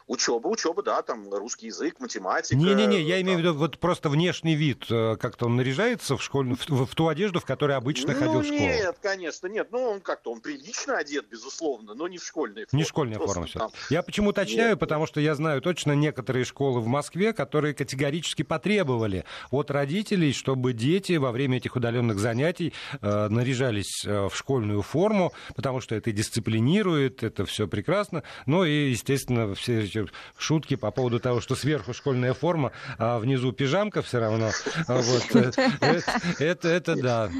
Учеба, 0.09 0.49
учеба, 0.49 0.83
да, 0.83 1.03
там 1.03 1.29
русский 1.31 1.67
язык, 1.67 2.00
математика. 2.00 2.57
Не-не-не, 2.57 3.03
я 3.03 3.17
там... 3.17 3.25
имею 3.25 3.38
в 3.38 3.41
виду 3.43 3.55
вот 3.55 3.79
просто 3.79 4.09
внешний 4.09 4.57
вид, 4.57 4.87
э, 4.91 5.17
как-то 5.17 5.47
он 5.47 5.57
наряжается 5.57 6.17
в, 6.17 6.23
школь... 6.23 6.55
в, 6.55 6.87
в 6.87 6.95
ту 6.95 7.09
одежду, 7.09 7.41
в 7.41 7.45
которой 7.45 7.77
обычно 7.77 8.15
ну, 8.15 8.19
ходил 8.19 8.41
в 8.41 8.45
школу. 8.45 8.61
Нет, 8.61 8.97
конечно, 9.03 9.47
нет. 9.49 9.69
Ну, 9.71 9.83
он 9.83 10.00
как-то, 10.00 10.33
он 10.33 10.41
прилично 10.41 10.97
одет, 10.97 11.27
безусловно, 11.31 11.93
но 11.93 12.09
не 12.09 12.17
в 12.17 12.25
школьной 12.25 12.65
форме. 12.65 12.83
Не 12.83 12.88
школьная 12.88 13.19
форма 13.19 13.45
все. 13.45 13.59
Там... 13.59 13.71
Я 13.91 14.03
почему 14.03 14.31
уточняю, 14.31 14.71
нет, 14.71 14.79
потому 14.79 15.07
что 15.07 15.21
я 15.21 15.35
знаю 15.35 15.61
точно 15.61 15.93
некоторые 15.93 16.47
школы 16.47 16.81
в 16.81 16.87
Москве, 16.87 17.35
которые 17.35 17.75
категорически 17.75 18.43
потребовали 18.43 19.27
от 19.50 19.71
родителей, 19.71 20.33
чтобы 20.33 20.73
дети 20.73 21.19
во 21.19 21.33
время 21.33 21.59
этих 21.59 21.77
удаленных 21.77 22.19
занятий 22.19 22.73
э, 23.03 23.29
наряжались 23.29 24.07
э, 24.07 24.29
в 24.29 24.35
школьную 24.35 24.81
форму, 24.81 25.35
потому 25.55 25.83
что 25.83 25.95
это 25.95 26.12
дисциплинирует, 26.12 27.23
это 27.23 27.45
все 27.45 27.69
прекрасно. 27.69 28.23
Ну 28.47 28.65
и, 28.65 28.88
естественно, 28.88 29.55
все 29.55 29.83
эти 29.85 29.98
шутки 30.37 30.76
по 30.76 30.90
поводу 30.90 31.21
того, 31.21 31.40
что 31.40 31.55
сверху 31.55 31.93
школьная 31.93 32.35
форма, 32.35 32.73
а 32.99 33.19
внизу 33.19 33.52
пижамка 33.52 34.02
все 34.02 34.19
равно. 34.19 34.50
Вот. 34.87 35.35
Э, 35.35 35.52
э, 35.81 36.00
это, 36.38 36.69
это 36.69 36.97
да. 36.97 37.31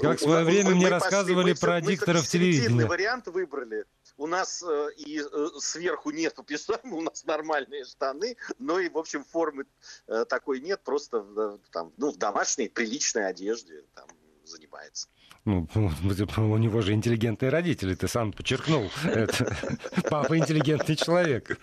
Как 0.00 0.18
в 0.18 0.22
свое 0.22 0.44
время 0.44 0.70
мне 0.70 0.88
рассказывали 0.88 1.52
про 1.52 1.80
дикторов 1.80 2.26
телевидения. 2.26 2.86
вариант 2.86 3.26
выбрали. 3.26 3.84
У 4.16 4.26
нас 4.26 4.62
э, 4.62 4.88
и 4.96 5.20
э, 5.20 5.48
сверху 5.58 6.10
нету 6.10 6.42
пижамы, 6.42 6.96
у 6.96 7.02
нас 7.02 7.24
нормальные 7.24 7.84
штаны, 7.84 8.36
но 8.58 8.78
и, 8.78 8.88
в 8.88 8.96
общем, 8.96 9.24
формы 9.24 9.66
э, 10.06 10.24
такой 10.24 10.60
нет, 10.60 10.80
просто 10.82 11.26
э, 11.36 11.58
там, 11.70 11.92
ну, 11.98 12.12
в 12.12 12.16
домашней, 12.16 12.68
приличной 12.68 13.26
одежде 13.28 13.84
там, 13.94 14.08
занимается. 14.44 15.08
Ну, 15.46 15.66
у 15.74 16.56
него 16.58 16.82
же 16.82 16.92
интеллигентные 16.92 17.50
родители, 17.50 17.94
ты 17.94 18.08
сам 18.08 18.32
подчеркнул. 18.32 18.90
Папа 20.10 20.36
интеллигентный 20.36 20.96
человек. 20.96 21.58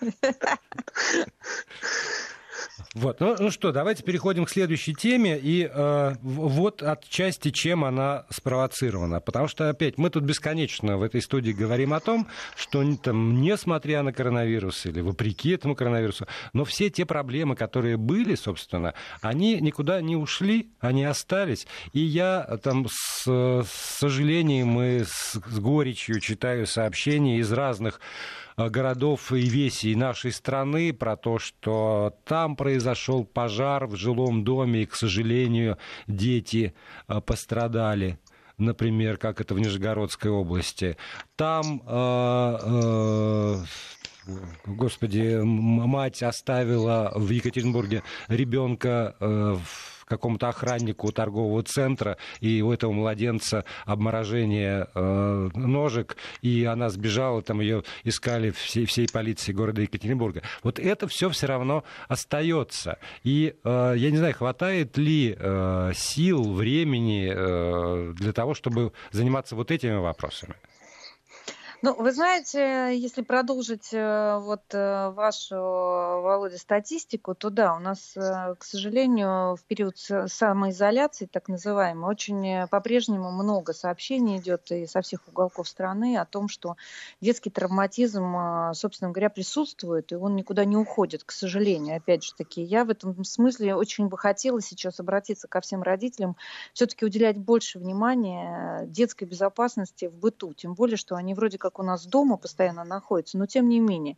Вот. 2.94 3.20
Ну, 3.20 3.36
ну 3.38 3.50
что, 3.50 3.72
давайте 3.72 4.02
переходим 4.02 4.44
к 4.44 4.50
следующей 4.50 4.94
теме. 4.94 5.38
И 5.38 5.68
э, 5.72 6.14
вот 6.22 6.82
отчасти 6.82 7.50
чем 7.50 7.84
она 7.84 8.26
спровоцирована. 8.30 9.20
Потому 9.20 9.48
что, 9.48 9.68
опять, 9.68 9.98
мы 9.98 10.10
тут 10.10 10.24
бесконечно 10.24 10.96
в 10.96 11.02
этой 11.02 11.22
студии 11.22 11.52
говорим 11.52 11.92
о 11.92 12.00
том, 12.00 12.26
что 12.56 12.84
там, 12.96 13.40
несмотря 13.40 14.02
на 14.02 14.12
коронавирус 14.12 14.86
или 14.86 15.00
вопреки 15.00 15.50
этому 15.50 15.74
коронавирусу, 15.74 16.26
но 16.52 16.64
все 16.64 16.90
те 16.90 17.04
проблемы, 17.06 17.56
которые 17.56 17.96
были, 17.96 18.34
собственно, 18.34 18.94
они 19.20 19.60
никуда 19.60 20.00
не 20.00 20.16
ушли, 20.16 20.70
они 20.80 21.04
остались. 21.04 21.66
И 21.92 22.00
я 22.00 22.58
там 22.62 22.86
с, 22.90 23.24
с 23.24 23.98
сожалением 23.98 24.80
и 24.80 25.04
с, 25.04 25.38
с 25.46 25.58
горечью 25.58 26.20
читаю 26.20 26.66
сообщения 26.66 27.38
из 27.38 27.52
разных 27.52 28.00
городов 28.56 29.32
и 29.32 29.40
весей 29.40 29.94
нашей 29.94 30.32
страны, 30.32 30.92
про 30.92 31.16
то, 31.16 31.38
что 31.38 32.16
там 32.24 32.56
произошел 32.56 33.24
пожар 33.24 33.86
в 33.86 33.96
жилом 33.96 34.44
доме, 34.44 34.82
и, 34.82 34.86
к 34.86 34.94
сожалению, 34.94 35.78
дети 36.06 36.74
э, 37.08 37.20
пострадали 37.20 38.18
например, 38.60 39.16
как 39.16 39.40
это 39.40 39.54
в 39.54 39.58
Нижегородской 39.58 40.30
области. 40.30 40.96
Там, 41.34 41.82
э, 41.86 42.58
э, 42.62 43.64
господи, 44.66 45.40
мать 45.42 46.22
оставила 46.22 47.12
в 47.16 47.30
Екатеринбурге 47.30 48.02
ребенка 48.28 49.16
э, 49.18 49.56
в 49.56 49.99
какому-то 50.10 50.48
охраннику 50.48 51.12
торгового 51.12 51.62
центра, 51.62 52.18
и 52.40 52.60
у 52.62 52.72
этого 52.72 52.92
младенца 52.92 53.64
обморожение 53.86 54.88
э, 54.94 55.50
ножек, 55.54 56.16
и 56.42 56.64
она 56.64 56.90
сбежала, 56.90 57.40
там 57.42 57.60
ее 57.60 57.84
искали 58.02 58.50
всей, 58.50 58.84
всей 58.86 59.08
полиции 59.08 59.52
города 59.52 59.80
Екатеринбурга. 59.80 60.42
Вот 60.64 60.78
это 60.78 61.06
все 61.06 61.30
все 61.30 61.46
равно 61.46 61.84
остается. 62.08 62.98
И 63.22 63.54
э, 63.62 63.94
я 63.96 64.10
не 64.10 64.16
знаю, 64.16 64.34
хватает 64.34 64.98
ли 64.98 65.36
э, 65.38 65.92
сил, 65.94 66.52
времени 66.54 67.32
э, 67.32 68.12
для 68.14 68.32
того, 68.32 68.54
чтобы 68.54 68.92
заниматься 69.12 69.54
вот 69.54 69.70
этими 69.70 69.96
вопросами. 69.96 70.54
Ну, 71.82 71.94
вы 71.94 72.12
знаете, 72.12 72.94
если 72.94 73.22
продолжить 73.22 73.88
э, 73.94 74.38
вот 74.42 74.60
э, 74.74 75.10
вашу, 75.12 75.56
Володя, 75.56 76.58
статистику, 76.58 77.34
то 77.34 77.48
да, 77.48 77.74
у 77.74 77.78
нас, 77.78 78.14
э, 78.18 78.54
к 78.58 78.64
сожалению, 78.64 79.56
в 79.56 79.62
период 79.66 79.96
самоизоляции, 79.96 81.24
так 81.24 81.48
называемой, 81.48 82.10
очень 82.10 82.68
по-прежнему 82.68 83.30
много 83.30 83.72
сообщений 83.72 84.36
идет 84.36 84.70
и 84.70 84.86
со 84.86 85.00
всех 85.00 85.26
уголков 85.26 85.68
страны 85.68 86.18
о 86.18 86.26
том, 86.26 86.48
что 86.48 86.76
детский 87.22 87.48
травматизм, 87.48 88.74
собственно 88.74 89.10
говоря, 89.10 89.30
присутствует, 89.30 90.12
и 90.12 90.16
он 90.16 90.36
никуда 90.36 90.66
не 90.66 90.76
уходит, 90.76 91.24
к 91.24 91.30
сожалению. 91.30 91.96
Опять 91.96 92.24
же 92.24 92.34
таки, 92.34 92.60
я 92.60 92.84
в 92.84 92.90
этом 92.90 93.24
смысле 93.24 93.74
очень 93.74 94.08
бы 94.08 94.18
хотела 94.18 94.60
сейчас 94.60 95.00
обратиться 95.00 95.48
ко 95.48 95.62
всем 95.62 95.82
родителям, 95.82 96.36
все-таки 96.74 97.06
уделять 97.06 97.38
больше 97.38 97.78
внимания 97.78 98.84
детской 98.86 99.24
безопасности 99.24 100.08
в 100.08 100.14
быту, 100.14 100.52
тем 100.52 100.74
более, 100.74 100.98
что 100.98 101.14
они 101.14 101.32
вроде 101.32 101.56
как 101.56 101.69
как 101.70 101.78
у 101.78 101.82
нас 101.84 102.04
дома 102.04 102.36
постоянно 102.36 102.82
находится, 102.82 103.38
но 103.38 103.46
тем 103.46 103.68
не 103.68 103.78
менее. 103.78 104.16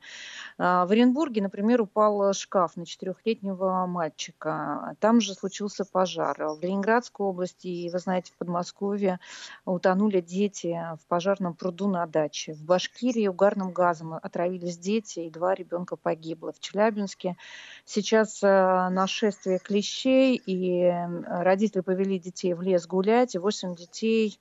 А, 0.56 0.86
в 0.86 0.90
Оренбурге, 0.90 1.42
например, 1.42 1.82
упал 1.82 2.32
шкаф 2.32 2.76
на 2.76 2.86
четырехлетнего 2.86 3.86
мальчика. 3.86 4.96
Там 5.00 5.20
же 5.20 5.34
случился 5.34 5.84
пожар. 5.84 6.34
В 6.38 6.62
Ленинградской 6.62 7.26
области 7.26 7.66
и, 7.66 7.90
вы 7.90 7.98
знаете, 7.98 8.32
в 8.32 8.38
Подмосковье 8.38 9.20
утонули 9.66 10.22
дети 10.22 10.78
в 10.98 11.06
пожарном 11.08 11.54
пруду 11.54 11.88
на 11.88 12.06
даче. 12.06 12.54
В 12.54 12.64
Башкирии 12.64 13.26
угарным 13.26 13.72
газом 13.72 14.14
отравились 14.14 14.78
дети, 14.78 15.20
и 15.20 15.30
два 15.30 15.54
ребенка 15.54 15.96
погибло. 15.96 16.52
В 16.52 16.60
Челябинске 16.60 17.36
сейчас 17.84 18.40
а, 18.42 18.88
нашествие 18.88 19.58
клещей, 19.58 20.36
и 20.36 20.90
родители 21.26 21.82
повели 21.82 22.18
детей 22.18 22.54
в 22.54 22.62
лес 22.62 22.86
гулять, 22.86 23.34
и 23.34 23.38
восемь 23.38 23.74
детей 23.74 24.38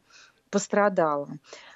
пострадало. 0.51 1.29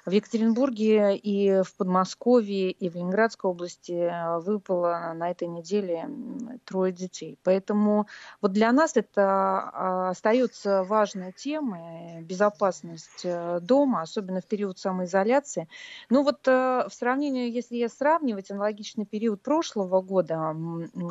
В 0.04 0.10
Екатеринбурге 0.10 1.16
и 1.16 1.62
в 1.62 1.74
Подмосковье, 1.76 2.70
и 2.70 2.88
в 2.88 2.94
Ленинградской 2.94 3.50
области 3.50 3.92
э, 3.92 4.38
выпало 4.38 5.12
на 5.16 5.30
этой 5.30 5.48
неделе 5.48 6.08
трое 6.64 6.92
детей. 6.92 7.38
Поэтому 7.42 8.06
вот 8.40 8.52
для 8.52 8.70
нас 8.70 8.92
это 8.94 9.22
а, 9.22 10.10
остается 10.10 10.84
важной 10.84 11.32
темой, 11.32 12.22
безопасность 12.22 13.22
э, 13.24 13.58
дома, 13.60 14.02
особенно 14.02 14.40
в 14.40 14.46
период 14.46 14.78
самоизоляции. 14.78 15.68
Ну 16.08 16.22
вот 16.22 16.46
э, 16.46 16.86
в 16.88 16.94
сравнении, 16.94 17.50
если 17.50 17.76
я 17.76 17.88
сравнивать 17.88 18.50
аналогичный 18.50 19.06
период 19.06 19.42
прошлого 19.42 20.02
года, 20.02 20.54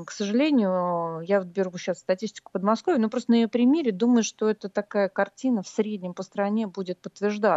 к 0.06 0.12
сожалению, 0.12 1.22
я 1.22 1.40
вот 1.40 1.50
беру 1.50 1.72
сейчас 1.78 2.00
статистику 2.00 2.52
Подмосковья, 2.54 3.00
но 3.00 3.10
просто 3.10 3.32
на 3.32 3.36
ее 3.36 3.48
примере 3.48 3.92
думаю, 3.92 4.24
что 4.24 4.50
это 4.50 4.70
такая 4.70 5.10
картина 5.10 5.64
в 5.64 5.68
среднем 5.68 6.14
по 6.14 6.24
стране 6.24 6.68
будет 6.68 7.02
подтверждаться. 7.02 7.55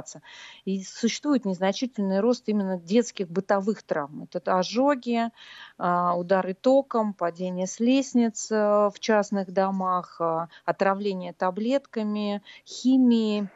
И 0.64 0.82
существует 0.82 1.44
незначительный 1.44 2.20
рост 2.20 2.48
именно 2.48 2.78
детских 2.78 3.28
бытовых 3.28 3.82
травм. 3.82 4.28
Это 4.32 4.58
ожоги, 4.58 5.30
а, 5.78 6.14
удары 6.16 6.54
током, 6.54 7.14
падение 7.14 7.66
с 7.66 7.80
лестниц 7.80 8.50
э, 8.50 8.54
в 8.54 8.94
частных 9.00 9.52
домах, 9.52 10.16
а, 10.20 10.48
отравление 10.64 11.32
таблетками, 11.32 12.42
химией. 12.66 13.48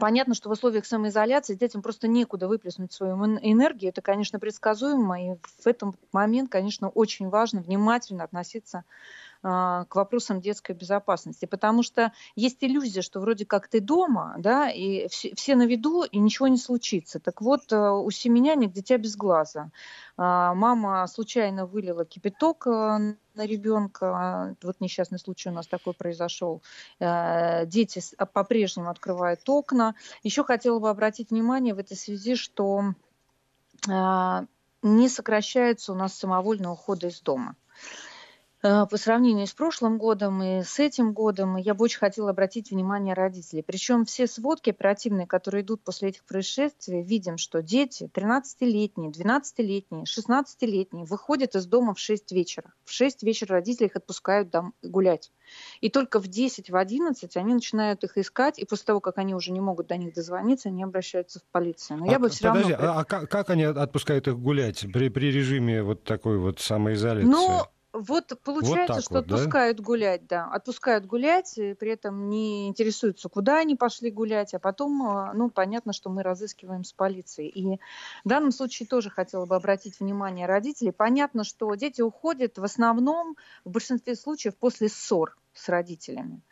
Понятно, 0.00 0.34
что 0.34 0.48
в 0.48 0.52
условиях 0.52 0.86
самоизоляции 0.86 1.54
детям 1.54 1.80
просто 1.80 2.08
некуда 2.08 2.48
выплеснуть 2.48 2.92
свою 2.92 3.14
энергию. 3.14 3.90
Это, 3.90 4.02
конечно, 4.02 4.40
предсказуемо. 4.40 5.22
И 5.22 5.36
в 5.62 5.66
этом 5.66 5.94
момент, 6.12 6.50
конечно, 6.50 6.88
очень 6.88 7.28
важно 7.28 7.60
внимательно 7.60 8.24
относиться 8.24 8.80
к 8.80 8.84
вопросам 9.44 10.40
детской 10.40 10.72
безопасности, 10.72 11.44
потому 11.44 11.82
что 11.82 12.12
есть 12.34 12.58
иллюзия, 12.62 13.02
что 13.02 13.20
вроде 13.20 13.44
как 13.44 13.68
ты 13.68 13.80
дома, 13.80 14.36
да, 14.38 14.70
и 14.70 15.06
все, 15.08 15.34
все 15.34 15.54
на 15.54 15.66
виду, 15.66 16.02
и 16.02 16.18
ничего 16.18 16.48
не 16.48 16.56
случится. 16.56 17.20
Так 17.20 17.42
вот, 17.42 17.70
э, 17.70 17.90
у 17.90 18.10
семеняник 18.10 18.72
дитя 18.72 18.96
без 18.96 19.16
глаза. 19.16 19.70
А, 20.16 20.54
мама 20.54 21.06
случайно 21.08 21.66
вылила 21.66 22.06
кипяток 22.06 22.66
э, 22.66 22.70
на 22.70 23.46
ребенка. 23.46 24.56
Вот 24.62 24.80
несчастный 24.80 25.18
случай 25.18 25.50
у 25.50 25.52
нас 25.52 25.66
такой 25.66 25.92
произошел. 25.92 26.62
Э, 26.98 27.66
дети 27.66 28.00
по-прежнему 28.32 28.88
открывают 28.88 29.40
окна. 29.46 29.94
Еще 30.22 30.42
хотела 30.42 30.78
бы 30.78 30.88
обратить 30.88 31.30
внимание 31.30 31.74
в 31.74 31.78
этой 31.78 31.96
связи, 31.96 32.34
что 32.34 32.94
не 33.86 35.08
сокращается 35.10 35.92
у 35.92 35.94
нас 35.94 36.14
самовольный 36.14 36.70
ухода 36.70 37.08
из 37.08 37.20
дома. 37.20 37.56
Э, 38.64 38.86
по 38.90 38.96
сравнению 38.96 39.46
с 39.46 39.52
прошлым 39.52 39.98
годом 39.98 40.42
и 40.42 40.62
с 40.62 40.78
этим 40.78 41.12
годом, 41.12 41.56
я 41.56 41.74
бы 41.74 41.84
очень 41.84 41.98
хотела 41.98 42.30
обратить 42.30 42.70
внимание 42.70 43.12
родителей. 43.12 43.62
Причем 43.62 44.06
все 44.06 44.26
сводки 44.26 44.70
оперативные, 44.70 45.26
которые 45.26 45.62
идут 45.62 45.84
после 45.84 46.08
этих 46.08 46.24
происшествий, 46.24 47.02
видим, 47.02 47.36
что 47.36 47.60
дети 47.60 48.10
13-летние, 48.14 49.10
12-летние, 49.10 50.04
16-летние 50.04 51.04
выходят 51.04 51.54
из 51.54 51.66
дома 51.66 51.92
в 51.92 51.98
6 51.98 52.32
вечера. 52.32 52.72
В 52.84 52.92
6 52.92 53.22
вечера 53.22 53.56
родители 53.56 53.88
их 53.88 53.96
отпускают 53.96 54.48
дом 54.48 54.72
гулять. 54.82 55.30
И 55.82 55.90
только 55.90 56.18
в 56.18 56.28
10, 56.28 56.70
в 56.70 56.76
11 56.76 57.36
они 57.36 57.52
начинают 57.52 58.02
их 58.02 58.16
искать, 58.16 58.58
и 58.58 58.64
после 58.64 58.86
того, 58.86 59.00
как 59.00 59.18
они 59.18 59.34
уже 59.34 59.52
не 59.52 59.60
могут 59.60 59.88
до 59.88 59.98
них 59.98 60.14
дозвониться, 60.14 60.70
они 60.70 60.82
обращаются 60.84 61.40
в 61.40 61.44
полицию. 61.52 61.98
Но 61.98 62.06
а, 62.06 62.08
я 62.12 62.18
бы 62.18 62.30
все 62.30 62.48
подожди, 62.48 62.72
равно... 62.72 62.92
а, 62.92 63.00
а 63.00 63.04
как 63.04 63.50
они 63.50 63.64
отпускают 63.64 64.26
их 64.26 64.38
гулять 64.38 64.86
при, 64.90 65.10
при 65.10 65.30
режиме 65.30 65.82
вот 65.82 66.04
такой 66.04 66.38
вот 66.38 66.60
самоизоляции? 66.60 67.28
Ну, 67.28 67.66
вот 67.94 68.32
получается, 68.42 68.94
вот 68.94 69.04
что 69.04 69.14
вот, 69.14 69.24
отпускают 69.24 69.76
да? 69.78 69.82
гулять, 69.84 70.26
да, 70.26 70.46
отпускают 70.46 71.06
гулять, 71.06 71.54
при 71.54 71.90
этом 71.90 72.28
не 72.28 72.66
интересуются, 72.66 73.28
куда 73.28 73.58
они 73.58 73.76
пошли 73.76 74.10
гулять, 74.10 74.52
а 74.52 74.58
потом, 74.58 75.02
а, 75.02 75.32
ну, 75.32 75.48
понятно, 75.48 75.92
что 75.92 76.10
мы 76.10 76.24
разыскиваем 76.24 76.82
с 76.82 76.92
полицией. 76.92 77.48
И 77.48 77.80
в 78.24 78.28
данном 78.28 78.50
случае 78.50 78.88
тоже 78.88 79.10
хотела 79.10 79.46
бы 79.46 79.54
обратить 79.54 80.00
внимание 80.00 80.46
родителей. 80.46 80.90
Понятно, 80.90 81.44
что 81.44 81.72
дети 81.76 82.02
уходят 82.02 82.58
в 82.58 82.64
основном, 82.64 83.36
в 83.64 83.70
большинстве 83.70 84.16
случаев, 84.16 84.56
после 84.56 84.88
ссор 84.88 85.36
с 85.52 85.68
родителями. 85.68 86.42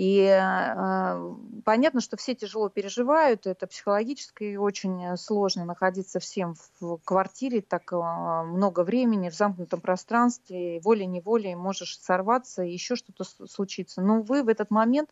И 0.00 0.20
э, 0.22 1.34
понятно, 1.66 2.00
что 2.00 2.16
все 2.16 2.34
тяжело 2.34 2.70
переживают, 2.70 3.46
это 3.46 3.66
психологически 3.66 4.56
очень 4.56 5.14
сложно 5.18 5.66
находиться 5.66 6.20
всем 6.20 6.54
в 6.80 6.96
квартире 7.04 7.60
так 7.60 7.92
э, 7.92 7.96
много 7.96 8.82
времени, 8.82 9.28
в 9.28 9.34
замкнутом 9.34 9.82
пространстве, 9.82 10.80
волей-неволей 10.80 11.54
можешь 11.54 12.00
сорваться, 12.00 12.62
и 12.62 12.72
еще 12.72 12.96
что-то 12.96 13.24
случится. 13.24 14.00
Но 14.00 14.22
вы 14.22 14.42
в 14.42 14.48
этот 14.48 14.70
момент 14.70 15.10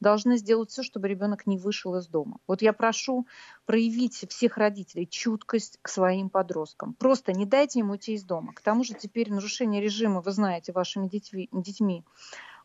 должны 0.00 0.36
сделать 0.36 0.68
все, 0.68 0.82
чтобы 0.82 1.08
ребенок 1.08 1.46
не 1.46 1.56
вышел 1.56 1.96
из 1.96 2.06
дома. 2.06 2.36
Вот 2.46 2.60
я 2.60 2.74
прошу 2.74 3.26
проявить 3.64 4.26
всех 4.28 4.58
родителей 4.58 5.08
чуткость 5.08 5.78
к 5.80 5.88
своим 5.88 6.28
подросткам. 6.28 6.92
Просто 6.92 7.32
не 7.32 7.46
дайте 7.46 7.78
им 7.78 7.88
уйти 7.88 8.12
из 8.12 8.22
дома. 8.22 8.52
К 8.52 8.60
тому 8.60 8.84
же 8.84 8.92
теперь 8.92 9.32
нарушение 9.32 9.80
режима, 9.80 10.20
вы 10.20 10.32
знаете, 10.32 10.72
вашими 10.72 11.08
детьми, 11.08 11.48
детьми 11.52 12.04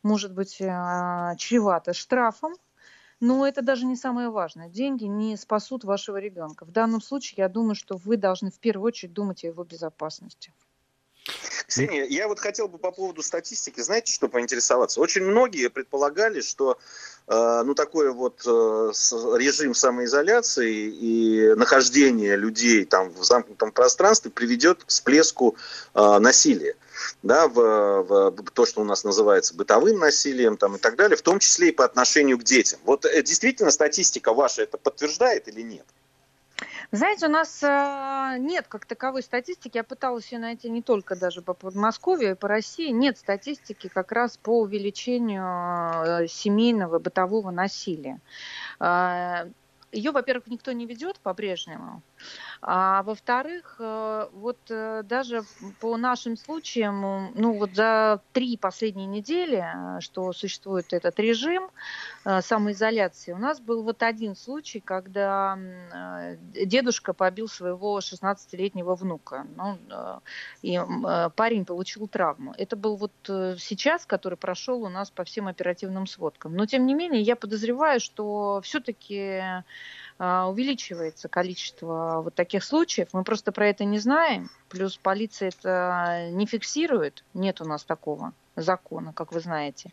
может 0.03 0.33
быть 0.33 0.59
э, 0.59 0.65
чревато 1.37 1.93
штрафом, 1.93 2.53
но 3.19 3.47
это 3.47 3.61
даже 3.61 3.85
не 3.85 3.95
самое 3.95 4.29
важное. 4.29 4.67
Деньги 4.67 5.05
не 5.05 5.37
спасут 5.37 5.83
вашего 5.83 6.17
ребенка. 6.17 6.65
В 6.65 6.71
данном 6.71 7.01
случае 7.01 7.35
я 7.43 7.49
думаю, 7.49 7.75
что 7.75 7.97
вы 7.97 8.17
должны 8.17 8.49
в 8.51 8.59
первую 8.59 8.87
очередь 8.87 9.13
думать 9.13 9.43
о 9.43 9.47
его 9.47 9.63
безопасности. 9.63 10.53
Ксения, 11.71 12.03
я 12.03 12.27
вот 12.27 12.37
хотел 12.37 12.67
бы 12.67 12.77
по 12.77 12.91
поводу 12.91 13.23
статистики, 13.23 13.79
знаете, 13.79 14.11
что 14.11 14.27
поинтересоваться? 14.27 14.99
Очень 14.99 15.23
многие 15.23 15.69
предполагали, 15.69 16.41
что 16.41 16.77
э, 17.27 17.61
ну 17.65 17.73
такой 17.75 18.11
вот 18.11 18.41
э, 18.45 18.49
режим 19.37 19.73
самоизоляции 19.73 20.89
и 20.89 21.53
нахождение 21.55 22.35
людей 22.35 22.83
там 22.83 23.13
в 23.13 23.23
замкнутом 23.23 23.71
пространстве 23.71 24.31
приведет 24.31 24.83
к 24.83 24.89
всплеску 24.89 25.55
э, 25.93 26.19
насилия 26.19 26.75
да, 27.23 27.47
в, 27.47 28.03
в 28.03 28.51
то, 28.51 28.65
что 28.65 28.81
у 28.81 28.83
нас 28.83 29.05
называется 29.05 29.55
бытовым 29.55 29.97
насилием 29.97 30.57
там, 30.57 30.75
и 30.75 30.77
так 30.77 30.97
далее, 30.97 31.15
в 31.15 31.21
том 31.21 31.39
числе 31.39 31.69
и 31.69 31.71
по 31.71 31.85
отношению 31.85 32.37
к 32.37 32.43
детям. 32.43 32.81
Вот 32.83 33.05
э, 33.05 33.23
действительно 33.23 33.71
статистика 33.71 34.33
ваша 34.33 34.63
это 34.63 34.77
подтверждает 34.77 35.47
или 35.47 35.61
нет? 35.61 35.85
Знаете, 36.93 37.27
у 37.27 37.29
нас 37.29 37.63
э, 37.63 38.35
нет 38.39 38.67
как 38.67 38.85
таковой 38.85 39.23
статистики. 39.23 39.77
Я 39.77 39.83
пыталась 39.85 40.29
ее 40.29 40.39
найти 40.39 40.69
не 40.69 40.81
только 40.81 41.15
даже 41.15 41.41
по 41.41 41.53
Подмосковью, 41.53 42.31
и 42.31 42.35
по 42.35 42.49
России. 42.49 42.89
Нет 42.89 43.17
статистики 43.17 43.87
как 43.87 44.11
раз 44.11 44.35
по 44.35 44.59
увеличению 44.59 46.23
э, 46.23 46.27
семейного 46.27 46.99
бытового 46.99 47.49
насилия. 47.49 48.19
Э, 48.81 49.49
ее, 49.93 50.11
во-первых, 50.11 50.47
никто 50.47 50.73
не 50.73 50.85
ведет 50.85 51.19
по-прежнему. 51.19 52.01
А 52.63 53.01
во-вторых, 53.01 53.77
э, 53.79 54.29
вот 54.33 54.59
э, 54.69 55.01
даже 55.03 55.41
по 55.79 55.97
нашим 55.97 56.37
случаям, 56.37 57.31
ну 57.33 57.53
вот 57.57 57.73
за 57.73 58.21
три 58.33 58.55
последние 58.55 59.07
недели, 59.07 59.65
э, 59.65 59.99
что 59.99 60.31
существует 60.31 60.93
этот 60.93 61.19
режим 61.19 61.71
самоизоляции, 62.23 63.31
у 63.31 63.39
нас 63.39 63.59
был 63.59 63.81
вот 63.81 64.03
один 64.03 64.35
случай, 64.35 64.79
когда 64.79 65.57
дедушка 66.53 67.13
побил 67.13 67.47
своего 67.47 67.97
16-летнего 67.97 68.93
внука. 68.93 69.47
Ну, 69.55 69.79
и 70.61 70.79
парень 71.35 71.65
получил 71.65 72.07
травму. 72.07 72.53
Это 72.59 72.75
был 72.75 72.95
вот 72.95 73.11
сейчас, 73.23 74.05
который 74.05 74.37
прошел 74.37 74.83
у 74.83 74.89
нас 74.89 75.09
по 75.09 75.23
всем 75.23 75.47
оперативным 75.47 76.05
сводкам. 76.05 76.55
Но 76.55 76.67
тем 76.67 76.85
не 76.85 76.93
менее, 76.93 77.23
я 77.23 77.35
подозреваю, 77.35 77.99
что 77.99 78.61
все-таки 78.63 79.41
увеличивается 80.21 81.29
количество 81.29 82.21
вот 82.23 82.35
таких 82.35 82.63
случаев. 82.63 83.09
Мы 83.13 83.23
просто 83.23 83.51
про 83.51 83.67
это 83.67 83.85
не 83.85 83.97
знаем. 83.97 84.51
Плюс 84.69 84.97
полиция 84.97 85.49
это 85.49 86.29
не 86.31 86.45
фиксирует. 86.45 87.23
Нет 87.33 87.59
у 87.59 87.65
нас 87.65 87.83
такого 87.83 88.33
закона, 88.55 89.13
как 89.13 89.31
вы 89.31 89.39
знаете. 89.39 89.91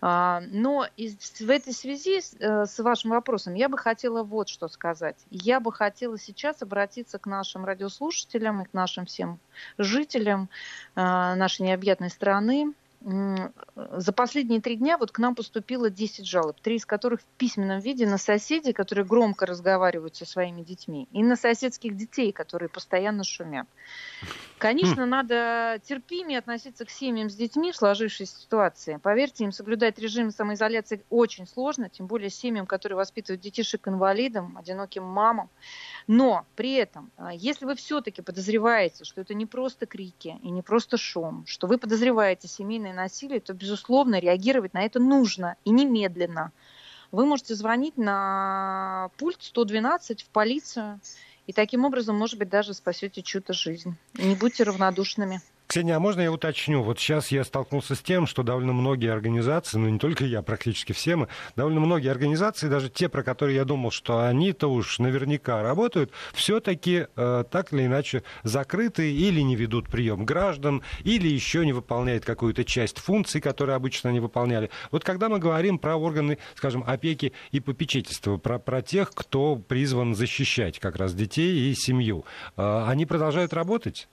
А, 0.00 0.42
но 0.50 0.86
в 0.96 1.50
этой 1.50 1.72
связи 1.72 2.18
э, 2.18 2.66
с 2.66 2.78
вашим 2.78 3.10
вопросом 3.10 3.54
я 3.54 3.68
бы 3.68 3.78
хотела 3.78 4.22
вот 4.22 4.48
что 4.48 4.68
сказать. 4.68 5.16
Я 5.30 5.60
бы 5.60 5.72
хотела 5.72 6.18
сейчас 6.18 6.62
обратиться 6.62 7.18
к 7.18 7.26
нашим 7.26 7.64
радиослушателям 7.64 8.62
и 8.62 8.64
к 8.64 8.72
нашим 8.72 9.06
всем 9.06 9.38
жителям 9.78 10.48
а, 10.94 11.34
нашей 11.36 11.62
необъятной 11.62 12.10
страны 12.10 12.74
за 13.02 14.12
последние 14.12 14.60
три 14.60 14.76
дня 14.76 14.98
вот 14.98 15.10
к 15.10 15.18
нам 15.18 15.34
поступило 15.34 15.88
10 15.88 16.26
жалоб, 16.26 16.60
три 16.60 16.76
из 16.76 16.84
которых 16.84 17.20
в 17.22 17.24
письменном 17.38 17.80
виде 17.80 18.06
на 18.06 18.18
соседей, 18.18 18.74
которые 18.74 19.06
громко 19.06 19.46
разговаривают 19.46 20.16
со 20.16 20.26
своими 20.26 20.62
детьми, 20.62 21.08
и 21.12 21.22
на 21.22 21.36
соседских 21.36 21.96
детей, 21.96 22.30
которые 22.32 22.68
постоянно 22.68 23.24
шумят. 23.24 23.66
Конечно, 24.60 25.06
хм. 25.06 25.08
надо 25.08 25.80
терпимее 25.84 26.38
относиться 26.38 26.84
к 26.84 26.90
семьям 26.90 27.30
с 27.30 27.34
детьми 27.34 27.72
в 27.72 27.76
сложившейся 27.76 28.38
ситуации. 28.38 29.00
Поверьте, 29.02 29.44
им 29.44 29.52
соблюдать 29.52 29.98
режим 29.98 30.30
самоизоляции 30.30 31.02
очень 31.08 31.46
сложно, 31.46 31.88
тем 31.88 32.06
более 32.06 32.28
семьям, 32.28 32.66
которые 32.66 32.96
воспитывают 32.96 33.40
детишек 33.40 33.88
инвалидам, 33.88 34.58
одиноким 34.58 35.04
мамам. 35.04 35.48
Но 36.06 36.44
при 36.56 36.74
этом, 36.74 37.10
а, 37.16 37.32
если 37.32 37.64
вы 37.64 37.74
все-таки 37.74 38.20
подозреваете, 38.20 39.04
что 39.04 39.22
это 39.22 39.32
не 39.32 39.46
просто 39.46 39.86
крики 39.86 40.38
и 40.42 40.50
не 40.50 40.60
просто 40.60 40.98
шум, 40.98 41.46
что 41.46 41.66
вы 41.66 41.78
подозреваете 41.78 42.46
семейное 42.46 42.89
насилие, 42.92 43.40
то, 43.40 43.54
безусловно, 43.54 44.18
реагировать 44.18 44.74
на 44.74 44.82
это 44.82 44.98
нужно 44.98 45.56
и 45.64 45.70
немедленно. 45.70 46.52
Вы 47.12 47.26
можете 47.26 47.54
звонить 47.54 47.96
на 47.96 49.10
пульт 49.18 49.38
112 49.40 50.22
в 50.22 50.28
полицию, 50.28 51.00
и 51.46 51.52
таким 51.52 51.84
образом, 51.84 52.16
может 52.16 52.38
быть, 52.38 52.48
даже 52.48 52.74
спасете 52.74 53.22
чью-то 53.22 53.52
жизнь. 53.52 53.96
Не 54.14 54.36
будьте 54.36 54.62
равнодушными. 54.62 55.40
Ксения, 55.70 55.94
а 55.94 56.00
можно 56.00 56.22
я 56.22 56.32
уточню? 56.32 56.82
Вот 56.82 56.98
сейчас 56.98 57.28
я 57.28 57.44
столкнулся 57.44 57.94
с 57.94 58.00
тем, 58.00 58.26
что 58.26 58.42
довольно 58.42 58.72
многие 58.72 59.12
организации, 59.12 59.78
ну 59.78 59.88
не 59.88 60.00
только 60.00 60.24
я, 60.24 60.42
практически 60.42 60.90
все 60.92 61.14
мы, 61.14 61.28
довольно 61.54 61.78
многие 61.78 62.10
организации, 62.10 62.68
даже 62.68 62.90
те, 62.90 63.08
про 63.08 63.22
которые 63.22 63.54
я 63.54 63.64
думал, 63.64 63.92
что 63.92 64.26
они-то 64.26 64.66
уж 64.66 64.98
наверняка 64.98 65.62
работают, 65.62 66.10
все-таки 66.32 67.06
э, 67.14 67.44
так 67.48 67.72
или 67.72 67.86
иначе 67.86 68.24
закрыты 68.42 69.12
или 69.12 69.42
не 69.42 69.54
ведут 69.54 69.88
прием 69.88 70.24
граждан, 70.24 70.82
или 71.04 71.28
еще 71.28 71.64
не 71.64 71.72
выполняют 71.72 72.24
какую-то 72.24 72.64
часть 72.64 72.98
функций, 72.98 73.40
которые 73.40 73.76
обычно 73.76 74.10
они 74.10 74.18
выполняли. 74.18 74.70
Вот 74.90 75.04
когда 75.04 75.28
мы 75.28 75.38
говорим 75.38 75.78
про 75.78 75.94
органы, 75.94 76.38
скажем, 76.56 76.82
опеки 76.84 77.32
и 77.52 77.60
попечительства, 77.60 78.38
про, 78.38 78.58
про 78.58 78.82
тех, 78.82 79.12
кто 79.14 79.54
призван 79.54 80.16
защищать 80.16 80.80
как 80.80 80.96
раз 80.96 81.14
детей 81.14 81.70
и 81.70 81.74
семью, 81.76 82.24
э, 82.56 82.84
они 82.88 83.06
продолжают 83.06 83.52
работать? 83.52 84.08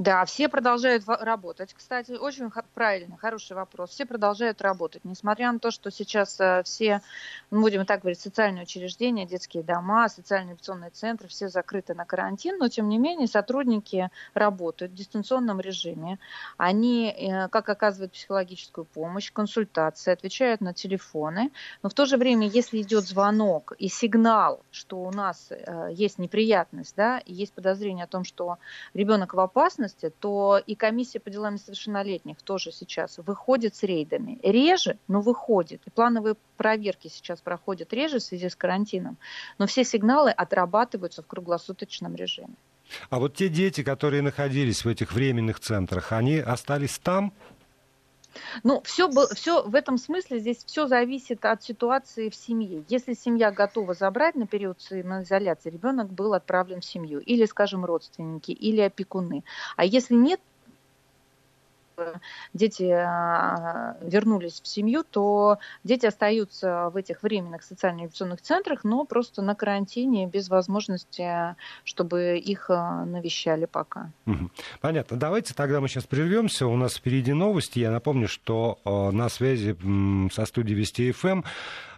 Да, 0.00 0.24
все 0.24 0.48
продолжают 0.48 1.04
работать. 1.06 1.74
Кстати, 1.74 2.12
очень 2.12 2.50
правильно, 2.72 3.18
хороший 3.18 3.54
вопрос. 3.54 3.90
Все 3.90 4.06
продолжают 4.06 4.62
работать, 4.62 5.04
несмотря 5.04 5.52
на 5.52 5.58
то, 5.58 5.70
что 5.70 5.90
сейчас 5.90 6.40
э, 6.40 6.62
все, 6.64 7.02
ну, 7.50 7.60
будем 7.60 7.84
так 7.84 8.00
говорить, 8.00 8.18
социальные 8.18 8.62
учреждения, 8.62 9.26
детские 9.26 9.62
дома, 9.62 10.08
социальные 10.08 10.52
инвестиционные 10.52 10.88
центры, 10.88 11.28
все 11.28 11.50
закрыты 11.50 11.92
на 11.92 12.06
карантин, 12.06 12.56
но 12.56 12.68
тем 12.68 12.88
не 12.88 12.96
менее 12.96 13.28
сотрудники 13.28 14.08
работают 14.32 14.92
в 14.92 14.94
дистанционном 14.94 15.60
режиме. 15.60 16.18
Они, 16.56 17.10
э, 17.14 17.48
как 17.48 17.68
оказывают 17.68 18.12
психологическую 18.12 18.86
помощь, 18.86 19.30
консультации, 19.30 20.14
отвечают 20.14 20.62
на 20.62 20.72
телефоны, 20.72 21.52
но 21.82 21.90
в 21.90 21.92
то 21.92 22.06
же 22.06 22.16
время, 22.16 22.48
если 22.48 22.80
идет 22.80 23.04
звонок 23.04 23.74
и 23.76 23.88
сигнал, 23.88 24.62
что 24.70 25.02
у 25.02 25.10
нас 25.10 25.48
э, 25.50 25.88
есть 25.92 26.18
неприятность, 26.18 26.96
да, 26.96 27.18
и 27.18 27.34
есть 27.34 27.52
подозрение 27.52 28.04
о 28.04 28.08
том, 28.08 28.24
что 28.24 28.56
ребенок 28.94 29.34
в 29.34 29.40
опасности, 29.40 29.89
безопасности, 29.90 30.12
то 30.20 30.60
и 30.66 30.74
комиссия 30.74 31.20
по 31.20 31.30
делам 31.30 31.54
несовершеннолетних 31.54 32.36
тоже 32.42 32.72
сейчас 32.72 33.18
выходит 33.18 33.74
с 33.74 33.82
рейдами. 33.82 34.38
Реже, 34.42 34.98
но 35.08 35.20
выходит. 35.20 35.80
И 35.86 35.90
плановые 35.90 36.34
проверки 36.56 37.08
сейчас 37.08 37.40
проходят 37.40 37.92
реже 37.92 38.18
в 38.18 38.22
связи 38.22 38.48
с 38.48 38.56
карантином, 38.56 39.16
но 39.58 39.66
все 39.66 39.84
сигналы 39.84 40.30
отрабатываются 40.30 41.22
в 41.22 41.26
круглосуточном 41.26 42.14
режиме. 42.14 42.54
А 43.08 43.18
вот 43.18 43.34
те 43.34 43.48
дети, 43.48 43.84
которые 43.84 44.22
находились 44.22 44.84
в 44.84 44.88
этих 44.88 45.12
временных 45.12 45.60
центрах, 45.60 46.12
они 46.12 46.38
остались 46.38 46.98
там? 46.98 47.32
Ну, 48.62 48.80
все, 48.84 49.10
все 49.34 49.62
в 49.62 49.74
этом 49.74 49.98
смысле 49.98 50.38
здесь 50.38 50.64
все 50.64 50.86
зависит 50.86 51.44
от 51.44 51.62
ситуации 51.62 52.28
в 52.28 52.34
семье. 52.34 52.84
Если 52.88 53.14
семья 53.14 53.50
готова 53.50 53.94
забрать 53.94 54.34
на 54.34 54.46
период 54.46 54.80
самоизоляции, 54.80 55.70
ребенок 55.70 56.12
был 56.12 56.34
отправлен 56.34 56.80
в 56.80 56.84
семью, 56.84 57.20
или, 57.20 57.44
скажем, 57.44 57.84
родственники, 57.84 58.52
или 58.52 58.80
опекуны. 58.80 59.44
А 59.76 59.84
если 59.84 60.14
нет, 60.14 60.40
дети 62.54 62.90
а, 62.90 63.96
вернулись 64.00 64.60
в 64.60 64.66
семью, 64.66 65.04
то 65.08 65.58
дети 65.84 66.06
остаются 66.06 66.90
в 66.90 66.96
этих 66.96 67.22
временных 67.22 67.62
социально-инвестиционных 67.62 68.40
центрах, 68.40 68.84
но 68.84 69.04
просто 69.04 69.42
на 69.42 69.54
карантине 69.54 70.26
без 70.26 70.48
возможности, 70.48 71.56
чтобы 71.84 72.38
их 72.38 72.70
а, 72.70 73.04
навещали 73.04 73.66
пока. 73.66 74.10
Понятно. 74.80 75.16
Давайте 75.16 75.54
тогда 75.54 75.80
мы 75.80 75.88
сейчас 75.88 76.04
прервемся. 76.04 76.66
У 76.66 76.76
нас 76.76 76.96
впереди 76.96 77.32
новости. 77.32 77.78
Я 77.78 77.90
напомню, 77.90 78.28
что 78.28 78.78
а, 78.84 79.10
на 79.10 79.28
связи 79.28 79.76
со 80.32 80.46
студией 80.46 80.78
Вести 80.78 81.12
ФМ 81.12 81.42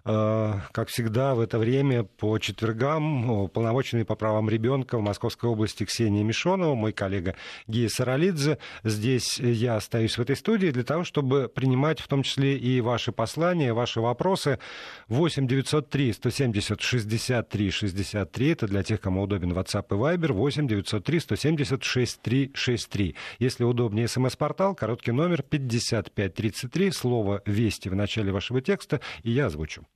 как 0.04 0.88
всегда, 0.88 1.34
в 1.34 1.40
это 1.40 1.58
время 1.58 2.02
по 2.02 2.38
четвергам 2.38 3.48
полномоченный 3.48 4.04
по 4.04 4.16
правам 4.16 4.50
ребенка 4.50 4.98
в 4.98 5.02
Московской 5.02 5.48
области 5.48 5.84
Ксения 5.84 6.24
Мишонова, 6.24 6.74
мой 6.74 6.92
коллега 6.92 7.36
Гия 7.68 7.88
Саралидзе. 7.88 8.58
Здесь 8.82 9.38
я 9.38 9.76
остаюсь 9.76 10.18
в 10.18 10.20
этой 10.20 10.34
студии 10.36 10.68
для 10.68 10.82
того, 10.82 11.04
чтобы 11.04 11.48
принимать 11.48 12.00
в 12.00 12.08
том 12.08 12.22
числе 12.22 12.56
и 12.56 12.80
ваши 12.80 13.12
послания, 13.12 13.72
ваши 13.72 14.00
вопросы. 14.00 14.58
8 15.08 15.46
903 15.46 16.12
170 16.12 16.80
63 16.80 17.70
63. 17.70 18.48
Это 18.50 18.66
для 18.66 18.82
тех, 18.82 19.00
кому 19.00 19.22
удобен 19.22 19.52
WhatsApp 19.52 19.86
и 19.90 19.94
Viber. 19.94 20.32
8 20.32 20.66
903 20.66 21.20
170 21.20 21.84
63 21.84 22.50
63. 22.54 23.16
Если 23.38 23.64
удобнее 23.64 24.08
смс-портал, 24.08 24.74
короткий 24.74 25.12
номер 25.12 25.42
5533, 25.42 26.90
слово 26.90 27.42
«Вести» 27.46 27.88
в 27.88 27.94
начале 27.94 28.32
вашего 28.32 28.60
текста, 28.60 29.00
и 29.22 29.30
я 29.30 29.46
озвучу. 29.46 29.86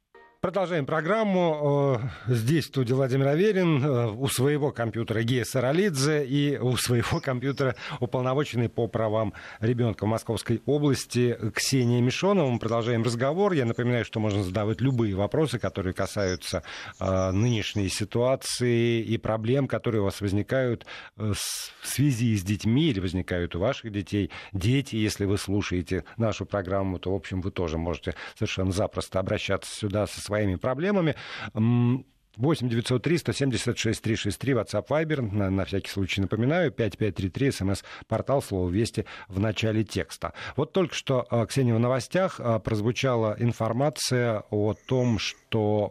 Продолжаем 0.41 0.85
программу. 0.85 1.99
Э, 2.29 2.35
здесь 2.35 2.67
в 2.67 2.69
студии 2.69 2.93
Владимир 2.93 3.29
Аверин, 3.29 3.83
э, 3.83 4.07
у 4.11 4.29
своего 4.29 4.71
компьютера 4.71 5.23
Гея 5.23 5.45
Саралидзе 5.45 6.27
и 6.27 6.59
у 6.59 6.77
своего 6.77 7.21
компьютера 7.21 7.75
уполномоченный 8.01 8.69
по 8.69 8.87
правам 8.87 9.33
ребенка 9.61 10.05
в 10.05 10.09
Московской 10.09 10.61
области 10.67 11.37
Ксения 11.55 12.03
Мишонова. 12.03 12.51
Мы 12.51 12.59
продолжаем 12.59 13.03
разговор. 13.03 13.55
Я 13.55 13.65
напоминаю, 13.65 14.05
что 14.05 14.21
можно 14.21 14.45
задавать 14.45 14.83
любые 14.83 15.15
вопросы, 15.17 15.59
которые 15.59 15.95
касаются 15.95 16.63
э, 17.01 17.31
нынешней 17.31 17.89
ситуации 17.89 19.01
и 19.01 19.17
проблем, 19.17 19.67
которые 19.67 20.03
у 20.03 20.05
вас 20.05 20.21
возникают 20.21 20.87
в 21.17 21.35
связи 21.83 22.37
с 22.37 22.43
детьми 22.43 22.91
или 22.91 23.01
возникают 23.01 23.57
у 23.57 23.61
ваших 23.61 23.91
детей. 23.91 24.31
Дети, 24.53 24.97
если 24.97 25.25
вы 25.25 25.39
слушаете 25.39 26.05
нашу 26.19 26.45
программу, 26.45 26.99
то, 26.99 27.13
в 27.13 27.17
общем, 27.17 27.41
вы 27.41 27.51
тоже 27.51 27.79
можете 27.79 28.15
совершенно 28.35 28.73
запросто 28.73 29.19
обращаться 29.19 29.75
сюда 29.75 30.07
со 30.07 30.21
своими 30.21 30.36
своими 30.37 30.57
проблемами. 30.57 31.15
8 31.55 32.69
903 32.69 33.19
176 33.19 34.03
363 34.03 34.53
WhatsApp 34.53 34.87
Viber. 34.89 35.23
На, 35.33 35.51
на 35.51 35.65
всякий 35.65 35.91
случай 35.91 36.21
напоминаю. 36.21 36.71
5533 36.71 37.51
смс-портал 37.51 38.43
слово 38.43 38.69
«Вести» 38.71 39.07
в 39.29 39.41
начале 39.41 39.85
текста. 39.85 40.35
Вот 40.57 40.73
только 40.73 40.95
что, 40.95 41.27
а, 41.31 41.47
Ксения, 41.47 41.75
в 41.75 41.81
новостях 41.81 42.39
а, 42.39 42.59
прозвучала 42.59 43.37
информация 43.39 44.45
о 44.51 44.75
том, 44.75 45.19
что 45.19 45.91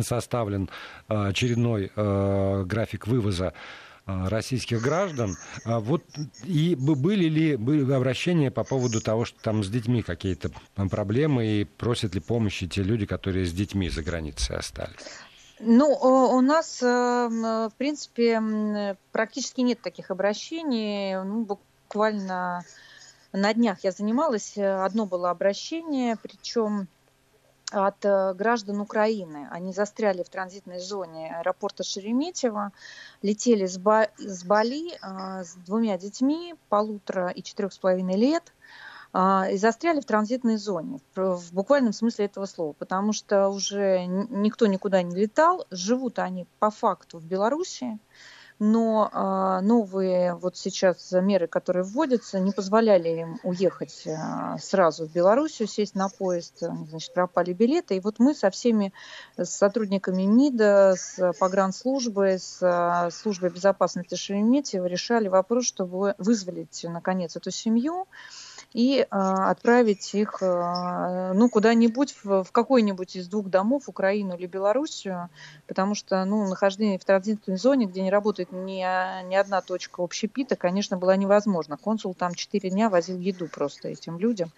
составлен 0.00 0.70
а, 1.08 1.28
очередной 1.28 1.90
график 1.94 3.06
вывоза 3.06 3.52
российских 4.08 4.80
граждан. 4.82 5.36
А 5.64 5.80
вот 5.80 6.02
и 6.44 6.74
были 6.74 7.28
ли 7.28 7.56
были 7.56 7.90
обращения 7.92 8.50
по 8.50 8.64
поводу 8.64 9.00
того, 9.00 9.24
что 9.24 9.40
там 9.40 9.62
с 9.62 9.68
детьми 9.68 10.02
какие-то 10.02 10.50
проблемы 10.90 11.46
и 11.46 11.64
просят 11.64 12.14
ли 12.14 12.20
помощи 12.20 12.66
те 12.66 12.82
люди, 12.82 13.06
которые 13.06 13.44
с 13.44 13.52
детьми 13.52 13.88
за 13.88 14.02
границей 14.02 14.56
остались? 14.56 14.96
Ну, 15.60 15.88
у 15.88 16.40
нас, 16.40 16.80
э, 16.82 16.86
в 16.86 17.72
принципе, 17.76 18.96
практически 19.10 19.60
нет 19.60 19.80
таких 19.82 20.10
обращений. 20.10 21.16
Ну, 21.24 21.44
буквально 21.44 22.64
на 23.32 23.54
днях 23.54 23.78
я 23.82 23.90
занималась, 23.90 24.56
э, 24.56 24.84
одно 24.84 25.04
было 25.04 25.30
обращение, 25.30 26.16
причем 26.22 26.86
от 27.70 28.04
э, 28.04 28.34
граждан 28.34 28.80
Украины. 28.80 29.48
Они 29.50 29.72
застряли 29.72 30.22
в 30.22 30.28
транзитной 30.28 30.80
зоне 30.80 31.36
аэропорта 31.38 31.82
Шереметьево, 31.84 32.72
летели 33.22 33.66
с, 33.66 33.78
Ба- 33.78 34.08
с 34.16 34.44
Бали 34.44 34.92
э, 34.92 35.44
с 35.44 35.54
двумя 35.54 35.98
детьми, 35.98 36.54
полутора 36.68 37.28
и 37.28 37.42
четырех 37.42 37.72
с 37.72 37.78
половиной 37.78 38.16
лет, 38.16 38.52
э, 39.12 39.52
и 39.52 39.56
застряли 39.58 40.00
в 40.00 40.06
транзитной 40.06 40.56
зоне, 40.56 41.00
в, 41.14 41.52
буквальном 41.52 41.92
смысле 41.92 42.26
этого 42.26 42.46
слова, 42.46 42.72
потому 42.72 43.12
что 43.12 43.48
уже 43.48 44.06
никто 44.06 44.66
никуда 44.66 45.02
не 45.02 45.14
летал, 45.14 45.66
живут 45.70 46.18
они 46.18 46.46
по 46.58 46.70
факту 46.70 47.18
в 47.18 47.24
Беларуси, 47.24 47.98
но 48.58 49.10
э, 49.12 49.64
новые 49.64 50.34
вот 50.34 50.56
сейчас 50.56 51.12
меры, 51.12 51.46
которые 51.46 51.84
вводятся, 51.84 52.40
не 52.40 52.52
позволяли 52.52 53.08
им 53.20 53.40
уехать 53.42 54.02
э, 54.06 54.16
сразу 54.60 55.06
в 55.06 55.12
Белоруссию, 55.12 55.68
сесть 55.68 55.94
на 55.94 56.08
поезд, 56.08 56.58
значит, 56.60 57.12
пропали 57.14 57.52
билеты. 57.52 57.96
И 57.96 58.00
вот 58.00 58.16
мы 58.18 58.34
со 58.34 58.50
всеми 58.50 58.92
с 59.36 59.50
сотрудниками 59.50 60.22
МИДа, 60.22 60.94
с 60.96 61.32
погранслужбой, 61.38 62.38
с 62.38 62.58
э, 62.60 63.10
службой 63.12 63.50
безопасности 63.50 64.16
Шереметьево 64.16 64.86
решали 64.86 65.28
вопрос, 65.28 65.66
чтобы 65.66 66.14
вызволить, 66.18 66.84
наконец, 66.88 67.36
эту 67.36 67.50
семью 67.50 68.06
и 68.72 69.06
а, 69.10 69.50
отправить 69.50 70.14
их 70.14 70.42
а, 70.42 71.32
ну, 71.32 71.48
куда-нибудь, 71.48 72.14
в, 72.22 72.44
в 72.44 72.52
какой-нибудь 72.52 73.16
из 73.16 73.28
двух 73.28 73.48
домов, 73.48 73.88
Украину 73.88 74.36
или 74.36 74.46
Белоруссию, 74.46 75.30
потому 75.66 75.94
что 75.94 76.24
ну, 76.24 76.46
нахождение 76.46 76.98
в 76.98 77.04
транзитной 77.04 77.56
зоне, 77.56 77.86
где 77.86 78.02
не 78.02 78.10
работает 78.10 78.52
ни, 78.52 78.80
ни 79.24 79.34
одна 79.34 79.60
точка 79.62 80.02
общепита, 80.02 80.56
конечно, 80.56 80.96
было 80.96 81.16
невозможно. 81.16 81.76
Консул 81.76 82.14
там 82.14 82.34
четыре 82.34 82.70
дня 82.70 82.90
возил 82.90 83.18
еду 83.18 83.48
просто 83.48 83.88
этим 83.88 84.18
людям. 84.18 84.50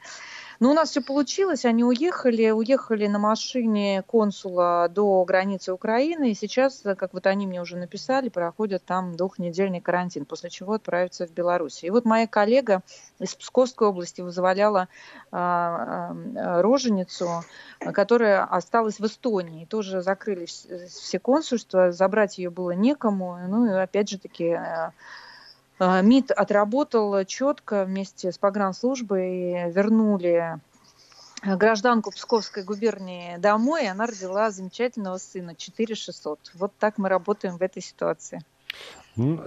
Но 0.60 0.72
у 0.72 0.74
нас 0.74 0.90
все 0.90 1.00
получилось, 1.00 1.64
они 1.64 1.84
уехали, 1.84 2.50
уехали 2.50 3.06
на 3.06 3.18
машине 3.18 4.04
консула 4.06 4.90
до 4.90 5.24
границы 5.24 5.72
Украины, 5.72 6.30
и 6.30 6.34
сейчас, 6.34 6.82
как 6.98 7.14
вот 7.14 7.26
они 7.26 7.46
мне 7.46 7.62
уже 7.62 7.78
написали, 7.78 8.28
проходят 8.28 8.84
там 8.84 9.16
двухнедельный 9.16 9.80
карантин, 9.80 10.26
после 10.26 10.50
чего 10.50 10.74
отправятся 10.74 11.26
в 11.26 11.30
Беларусь. 11.30 11.82
И 11.82 11.88
вот 11.88 12.04
моя 12.04 12.26
коллега 12.26 12.82
из 13.18 13.34
Псковской 13.34 13.88
области 13.88 14.20
вызволяла 14.20 14.88
а, 15.32 16.14
а, 16.36 16.60
роженицу, 16.60 17.42
которая 17.78 18.44
осталась 18.44 19.00
в 19.00 19.06
Эстонии. 19.06 19.64
Тоже 19.64 20.02
закрыли 20.02 20.44
все 20.44 21.18
консульства, 21.18 21.90
забрать 21.90 22.36
ее 22.36 22.50
было 22.50 22.72
некому. 22.72 23.38
Ну 23.48 23.64
и 23.64 23.70
опять 23.70 24.10
же 24.10 24.18
таки 24.18 24.50
а, 24.50 24.92
МИД 25.80 26.32
отработал 26.32 27.24
четко 27.24 27.84
вместе 27.84 28.32
с 28.32 28.38
погранслужбой, 28.38 29.70
вернули 29.72 30.60
гражданку 31.42 32.10
Псковской 32.10 32.62
губернии 32.62 33.38
домой, 33.38 33.84
и 33.84 33.88
она 33.88 34.06
родила 34.06 34.50
замечательного 34.50 35.16
сына, 35.16 35.54
4600. 35.56 36.52
Вот 36.54 36.72
так 36.78 36.98
мы 36.98 37.08
работаем 37.08 37.56
в 37.56 37.62
этой 37.62 37.82
ситуации. 37.82 38.40
Ну, 39.16 39.44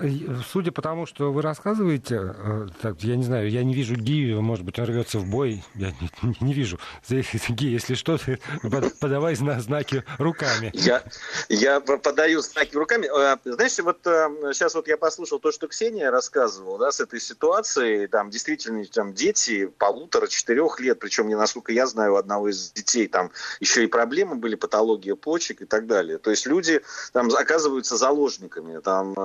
судя 0.52 0.71
по 0.71 0.82
тому, 0.82 1.06
что 1.06 1.32
вы 1.32 1.41
рассказываете, 1.41 2.36
э, 2.36 2.67
так, 2.82 3.02
я 3.02 3.15
не 3.15 3.23
знаю, 3.23 3.49
я 3.49 3.63
не 3.63 3.73
вижу 3.73 3.95
Гию, 3.95 4.41
может 4.41 4.65
быть, 4.65 4.78
он 4.78 4.86
рвется 4.86 5.19
в 5.19 5.26
бой, 5.26 5.63
я 5.76 5.91
не, 5.91 6.10
не, 6.21 6.36
не 6.41 6.54
вижу. 6.54 6.80
Ги, 7.10 7.67
если 7.67 7.93
что, 7.93 8.17
ты 8.17 8.39
подавай 8.99 9.38
на 9.39 9.62
знаки 9.62 10.04
руками. 10.17 10.71
Я, 10.73 11.04
я 11.47 11.80
подаю 11.80 12.41
знаки 12.41 12.76
руками. 12.76 13.08
Э, 13.08 13.38
знаешь, 13.45 13.80
вот 13.80 13.99
сейчас 14.04 14.76
э, 14.76 14.78
вот 14.78 14.88
я 14.88 14.97
послушал 14.97 15.39
то, 15.39 15.52
что 15.52 15.67
Ксения 15.67 16.12
рассказывала, 16.12 16.78
да, 16.78 16.91
с 16.91 16.99
этой 16.99 17.21
ситуацией, 17.21 18.08
там 18.08 18.30
действительно 18.30 18.84
там 18.86 19.13
дети 19.13 19.67
полутора-четырех 19.78 20.80
лет, 20.82 20.99
причем, 20.99 21.30
насколько 21.30 21.71
я 21.71 21.88
знаю, 21.88 22.13
у 22.13 22.17
одного 22.17 22.49
из 22.49 22.71
детей 22.71 23.08
там 23.08 23.32
еще 23.62 23.84
и 23.84 23.88
проблемы 23.88 24.36
были, 24.36 24.56
патология 24.56 25.15
почек 25.15 25.62
и 25.62 25.65
так 25.65 25.88
далее. 25.88 26.17
То 26.17 26.32
есть 26.32 26.45
люди 26.45 26.82
там 27.13 27.34
оказываются 27.34 27.95
заложниками, 27.95 28.80
там 28.80 29.15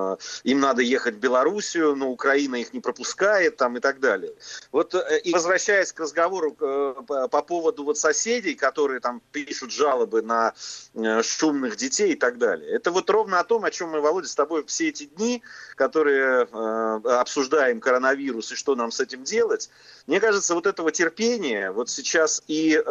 им 0.44 0.60
надо 0.60 0.82
ехать 0.82 1.14
в 1.14 1.18
Белоруссию, 1.18 1.94
но 1.96 2.10
Украина 2.10 2.56
их 2.56 2.72
не 2.72 2.80
пропускает 2.80 3.56
там 3.56 3.76
и 3.76 3.80
так 3.80 4.00
далее. 4.00 4.32
Вот 4.72 4.94
э, 4.94 5.20
и 5.20 5.32
возвращаясь 5.32 5.92
к 5.92 6.00
разговору 6.00 6.56
э, 6.60 6.94
по 7.30 7.42
поводу 7.42 7.84
вот 7.84 7.98
соседей, 7.98 8.54
которые 8.54 9.00
там 9.00 9.20
пишут 9.32 9.72
жалобы 9.72 10.22
на 10.22 10.54
э, 10.94 11.22
шумных 11.22 11.76
детей 11.76 12.12
и 12.12 12.16
так 12.16 12.38
далее. 12.38 12.70
Это 12.70 12.90
вот 12.90 13.08
ровно 13.10 13.40
о 13.40 13.44
том, 13.44 13.64
о 13.64 13.70
чем 13.70 13.90
мы, 13.90 14.00
Володя, 14.00 14.28
с 14.28 14.34
тобой 14.34 14.64
все 14.66 14.88
эти 14.88 15.04
дни, 15.04 15.42
которые 15.76 16.42
обсуждаем 16.42 17.80
коронавирус 17.80 18.52
и 18.52 18.54
что 18.54 18.74
нам 18.74 18.90
с 18.90 19.00
этим 19.00 19.24
делать. 19.24 19.70
Мне 20.06 20.20
кажется, 20.20 20.54
вот 20.54 20.66
этого 20.66 20.92
терпения 20.92 21.70
вот 21.70 21.90
сейчас 21.90 22.42
и 22.46 22.82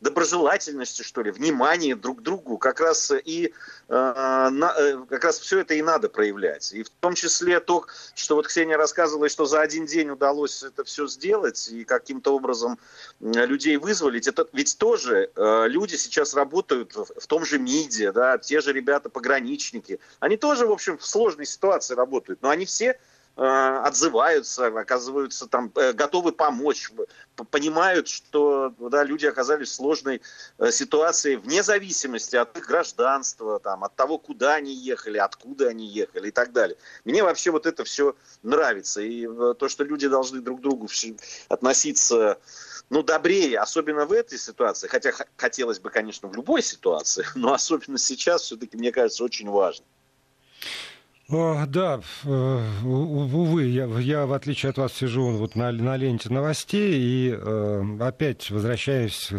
доброжелательности, 0.00 1.02
что 1.02 1.22
ли, 1.22 1.30
внимания 1.30 1.94
друг 1.94 2.18
к 2.18 2.22
другу, 2.22 2.58
как 2.58 2.80
раз 2.80 3.12
и 3.24 3.52
э, 3.88 3.94
э, 3.94 4.98
как 5.08 5.24
раз 5.24 5.38
все 5.38 5.60
это 5.60 5.74
и 5.74 5.82
надо 5.82 6.08
проявлять. 6.08 6.72
И 6.72 6.82
в 6.82 6.90
том 6.90 7.14
числе 7.14 7.60
то, 7.60 7.86
что 8.14 8.36
вот 8.36 8.48
Ксения 8.48 8.76
рассказывала, 8.76 9.28
что 9.28 9.46
за 9.46 9.60
один 9.60 9.86
день 9.86 10.10
удалось 10.10 10.62
это 10.62 10.84
все 10.84 11.06
сделать 11.06 11.68
и 11.68 11.84
каким-то 11.84 12.34
образом 12.34 12.78
людей 13.20 13.76
вызволить. 13.76 14.26
Это 14.26 14.46
ведь 14.52 14.76
тоже 14.78 15.30
э, 15.34 15.64
люди 15.68 15.96
сейчас 15.96 16.34
работают 16.34 16.94
в, 16.94 17.06
в 17.18 17.26
том 17.26 17.44
же 17.44 17.58
МИДе, 17.58 18.12
да, 18.12 18.38
те 18.38 18.60
же 18.60 18.72
ребята-пограничники. 18.72 20.00
Они 20.20 20.36
тоже, 20.36 20.66
в 20.66 20.72
общем, 20.72 20.98
в 20.98 21.06
сложной 21.06 21.46
ситуации 21.46 21.94
работают, 21.94 22.42
но 22.42 22.50
они 22.50 22.66
все 22.66 22.98
отзываются, 23.36 24.66
оказываются 24.68 25.46
там 25.46 25.70
э, 25.74 25.92
готовы 25.92 26.32
помочь, 26.32 26.90
понимают, 27.50 28.08
что 28.08 28.72
да, 28.78 29.04
люди 29.04 29.26
оказались 29.26 29.68
в 29.68 29.74
сложной 29.74 30.22
э, 30.58 30.70
ситуации 30.70 31.36
вне 31.36 31.62
зависимости 31.62 32.34
от 32.36 32.56
их 32.56 32.66
гражданства, 32.66 33.60
там, 33.60 33.84
от 33.84 33.94
того, 33.94 34.16
куда 34.16 34.54
они 34.54 34.74
ехали, 34.74 35.18
откуда 35.18 35.68
они 35.68 35.86
ехали 35.86 36.28
и 36.28 36.30
так 36.30 36.52
далее. 36.52 36.78
Мне 37.04 37.22
вообще 37.22 37.50
вот 37.50 37.66
это 37.66 37.84
все 37.84 38.16
нравится. 38.42 39.02
И 39.02 39.26
то, 39.54 39.68
что 39.68 39.84
люди 39.84 40.08
должны 40.08 40.40
друг 40.40 40.60
к 40.60 40.62
другу 40.62 40.88
относиться 41.48 42.38
ну, 42.88 43.02
добрее, 43.02 43.58
особенно 43.58 44.06
в 44.06 44.12
этой 44.12 44.38
ситуации, 44.38 44.86
хотя 44.86 45.12
хотелось 45.36 45.80
бы, 45.80 45.90
конечно, 45.90 46.28
в 46.28 46.34
любой 46.34 46.62
ситуации, 46.62 47.26
но 47.34 47.52
особенно 47.52 47.98
сейчас 47.98 48.42
все-таки, 48.42 48.76
мне 48.76 48.92
кажется, 48.92 49.24
очень 49.24 49.50
важно. 49.50 49.84
Да, 51.28 52.00
э, 52.24 52.60
увы, 52.84 53.64
я, 53.64 53.86
я 53.86 54.26
в 54.26 54.32
отличие 54.32 54.70
от 54.70 54.78
вас 54.78 54.92
сижу 54.92 55.30
вот 55.30 55.56
на, 55.56 55.72
на 55.72 55.96
ленте 55.96 56.30
новостей 56.30 56.94
и 56.94 57.36
э, 57.36 57.96
опять 58.00 58.48
возвращаюсь 58.48 59.32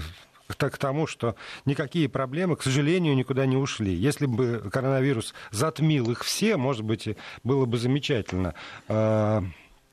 к 0.47 0.77
тому, 0.77 1.07
что 1.07 1.35
никакие 1.63 2.09
проблемы, 2.09 2.57
к 2.57 2.63
сожалению, 2.63 3.15
никуда 3.15 3.45
не 3.45 3.55
ушли. 3.55 3.93
Если 3.93 4.25
бы 4.25 4.69
коронавирус 4.69 5.33
затмил 5.51 6.11
их 6.11 6.25
все, 6.25 6.57
может 6.57 6.83
быть, 6.83 7.07
было 7.45 7.65
бы 7.65 7.77
замечательно. 7.77 8.53
Э, 8.89 9.41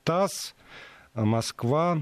ТАСС, 0.03 0.53
Москва, 1.13 1.99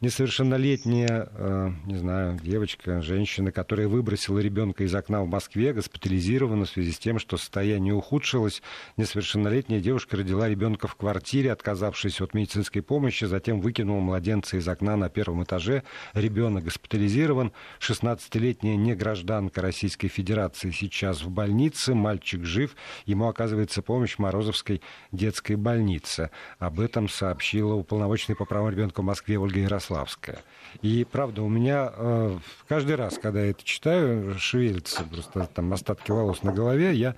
несовершеннолетняя, 0.00 1.28
э, 1.32 1.70
не 1.86 1.96
знаю, 1.96 2.38
девочка, 2.40 3.02
женщина, 3.02 3.50
которая 3.50 3.88
выбросила 3.88 4.38
ребенка 4.38 4.84
из 4.84 4.94
окна 4.94 5.22
в 5.22 5.26
Москве, 5.26 5.72
госпитализирована 5.72 6.66
в 6.66 6.70
связи 6.70 6.92
с 6.92 6.98
тем, 6.98 7.18
что 7.18 7.36
состояние 7.36 7.94
ухудшилось. 7.94 8.62
Несовершеннолетняя 8.96 9.80
девушка 9.80 10.16
родила 10.16 10.48
ребенка 10.48 10.86
в 10.86 10.94
квартире, 10.94 11.50
отказавшись 11.50 12.20
от 12.20 12.32
медицинской 12.32 12.80
помощи, 12.80 13.24
затем 13.24 13.60
выкинула 13.60 14.00
младенца 14.00 14.56
из 14.56 14.68
окна 14.68 14.96
на 14.96 15.08
первом 15.08 15.42
этаже. 15.42 15.82
Ребенок 16.14 16.64
госпитализирован. 16.64 17.52
16-летняя 17.80 18.76
негражданка 18.76 19.62
Российской 19.62 20.08
Федерации 20.08 20.70
сейчас 20.70 21.22
в 21.22 21.30
больнице. 21.30 21.94
Мальчик 21.94 22.44
жив. 22.44 22.76
Ему 23.04 23.26
оказывается 23.26 23.82
помощь 23.82 24.14
в 24.14 24.18
Морозовской 24.20 24.80
детской 25.10 25.56
больнице. 25.56 26.30
Об 26.60 26.78
этом 26.78 27.08
сообщила 27.08 27.74
уполномоченный 27.74 28.36
по 28.36 28.44
правам 28.44 28.70
ребенка 28.70 29.00
в 29.00 29.04
Москве 29.04 29.38
Ольга 29.38 29.58
Ярославовна 29.58 29.87
Ярославская. 29.88 30.38
И 30.82 31.04
правда, 31.10 31.42
у 31.42 31.48
меня 31.48 31.92
э, 31.94 32.38
каждый 32.68 32.96
раз, 32.96 33.18
когда 33.18 33.40
я 33.40 33.50
это 33.50 33.64
читаю, 33.64 34.38
шевелится 34.38 35.02
просто 35.04 35.46
там 35.46 35.72
остатки 35.72 36.10
волос 36.10 36.42
на 36.42 36.52
голове, 36.52 36.94
я, 36.94 37.14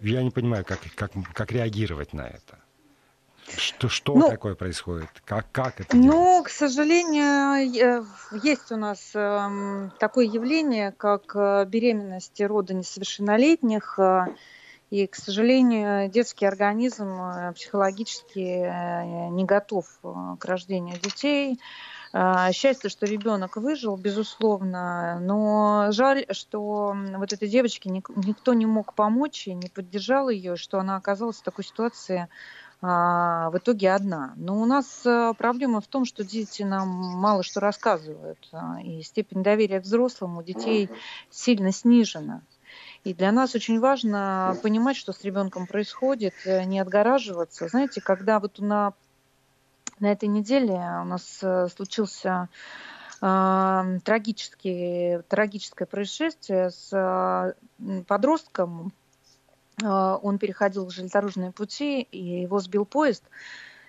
я 0.00 0.22
не 0.22 0.30
понимаю, 0.30 0.64
как, 0.64 0.80
как, 0.94 1.12
как 1.32 1.52
реагировать 1.52 2.12
на 2.12 2.22
это. 2.26 2.58
Что, 3.56 3.88
что 3.88 4.14
ну, 4.14 4.28
такое 4.28 4.54
происходит? 4.54 5.08
Как, 5.24 5.50
как 5.52 5.80
это 5.80 5.96
Ну, 5.96 6.02
делается? 6.02 6.42
к 6.44 6.50
сожалению, 6.50 8.06
есть 8.42 8.70
у 8.72 8.76
нас 8.76 9.12
э, 9.14 9.90
такое 9.98 10.26
явление, 10.26 10.92
как 10.92 11.34
э, 11.34 11.64
беременность 11.64 12.38
и 12.40 12.46
роды 12.46 12.74
несовершеннолетних. 12.74 13.98
Э, 13.98 14.26
и, 14.90 15.06
к 15.06 15.16
сожалению, 15.16 16.10
детский 16.10 16.44
организм 16.44 17.08
э, 17.08 17.52
психологически 17.54 19.30
не 19.30 19.44
готов 19.44 19.86
к 20.02 20.44
рождению 20.44 20.98
детей. 20.98 21.58
А, 22.12 22.52
счастье, 22.52 22.88
что 22.88 23.06
ребенок 23.06 23.56
выжил, 23.56 23.96
безусловно, 23.96 25.18
но 25.20 25.88
жаль, 25.90 26.24
что 26.30 26.94
вот 27.16 27.32
этой 27.32 27.48
девочке 27.48 27.90
никто 27.90 28.54
не 28.54 28.66
мог 28.66 28.94
помочь 28.94 29.46
и 29.46 29.54
не 29.54 29.68
поддержал 29.68 30.28
ее, 30.28 30.56
что 30.56 30.78
она 30.78 30.96
оказалась 30.96 31.38
в 31.38 31.42
такой 31.42 31.64
ситуации 31.64 32.28
а, 32.80 33.50
в 33.50 33.58
итоге 33.58 33.92
одна. 33.92 34.32
Но 34.36 34.60
у 34.60 34.64
нас 34.64 35.04
а, 35.04 35.34
проблема 35.34 35.80
в 35.80 35.86
том, 35.86 36.04
что 36.06 36.24
дети 36.24 36.62
нам 36.62 36.88
мало 36.88 37.42
что 37.42 37.60
рассказывают, 37.60 38.50
и 38.82 39.02
степень 39.02 39.42
доверия 39.42 39.80
к 39.80 39.84
взрослым 39.84 40.38
у 40.38 40.42
детей 40.42 40.90
сильно 41.30 41.72
снижена. 41.72 42.42
И 43.04 43.14
для 43.14 43.32
нас 43.32 43.54
очень 43.54 43.80
важно 43.80 44.58
понимать, 44.62 44.96
что 44.96 45.12
с 45.12 45.24
ребенком 45.24 45.66
происходит, 45.66 46.34
э, 46.44 46.64
не 46.64 46.80
отгораживаться. 46.80 47.68
Знаете, 47.68 48.00
когда 48.00 48.40
вот 48.40 48.58
на 48.58 48.92
на 50.00 50.12
этой 50.12 50.28
неделе 50.28 50.74
у 50.74 51.04
нас 51.04 51.40
э, 51.42 51.68
случился 51.68 52.48
э, 53.20 53.98
трагический, 54.04 55.22
трагическое 55.28 55.86
происшествие 55.86 56.70
с 56.70 56.92
э, 56.92 58.02
подростком. 58.06 58.92
Э, 59.82 60.18
он 60.22 60.38
переходил 60.38 60.88
железнодорожные 60.90 61.52
пути, 61.52 62.02
и 62.02 62.42
его 62.42 62.60
сбил 62.60 62.84
поезд. 62.84 63.24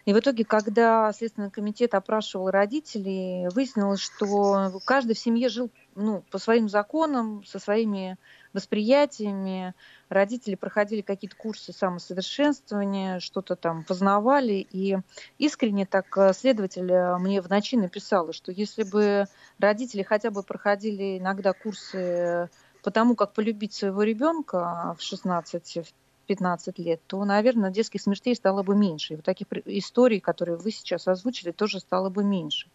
И 0.05 0.13
в 0.13 0.19
итоге, 0.19 0.43
когда 0.45 1.11
Следственный 1.13 1.51
комитет 1.51 1.93
опрашивал 1.93 2.49
родителей, 2.49 3.47
выяснилось, 3.49 3.99
что 3.99 4.79
каждый 4.85 5.13
в 5.15 5.19
семье 5.19 5.49
жил 5.49 5.69
ну, 5.99 6.23
по 6.31 6.37
своим 6.37 6.69
законам, 6.69 7.43
со 7.45 7.59
своими 7.59 8.17
восприятиями. 8.53 9.73
Родители 10.09 10.55
проходили 10.55 11.01
какие-то 11.01 11.35
курсы 11.35 11.71
самосовершенствования, 11.73 13.19
что-то 13.19 13.55
там 13.55 13.83
познавали. 13.83 14.65
И 14.71 14.97
искренне 15.37 15.85
так 15.85 16.17
э, 16.17 16.33
следователь 16.33 16.91
э, 16.91 17.17
мне 17.17 17.41
в 17.41 17.49
ночи 17.49 17.75
написала, 17.75 18.33
что 18.33 18.51
если 18.51 18.83
бы 18.83 19.25
родители 19.59 20.03
хотя 20.03 20.31
бы 20.31 20.41
проходили 20.41 21.19
иногда 21.19 21.53
курсы 21.53 22.49
по 22.81 22.91
тому, 22.91 23.15
как 23.15 23.33
полюбить 23.33 23.73
своего 23.73 24.03
ребенка 24.03 24.95
в 24.97 25.03
16, 25.03 25.93
15 26.29 26.77
лет, 26.77 27.01
то, 27.07 27.25
наверное, 27.25 27.71
детских 27.71 28.01
смертей 28.01 28.35
стало 28.35 28.61
бы 28.61 28.75
меньше. 28.75 29.13
И 29.13 29.15
вот 29.15 29.25
таких 29.25 29.47
историй, 29.65 30.19
которые 30.19 30.57
вы 30.57 30.69
сейчас 30.69 31.07
озвучили, 31.07 31.49
тоже 31.49 31.79
стало 31.79 32.11
бы 32.11 32.23
меньше. 32.23 32.67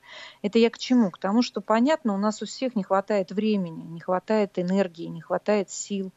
Это 0.43 0.59
я 0.59 0.71
к 0.71 0.79
чему? 0.79 1.13
К 1.13 1.19
тому, 1.19 1.41
что, 1.41 1.61
понятно, 1.61 2.15
у 2.15 2.17
нас 2.17 2.43
у 2.43 2.47
всех 2.47 2.75
не 2.75 2.83
хватает 2.83 3.31
времени, 3.31 3.81
не 3.85 4.01
хватает 4.01 4.59
энергии, 4.59 5.07
не 5.07 5.21
хватает 5.21 5.71
сил 5.71 6.11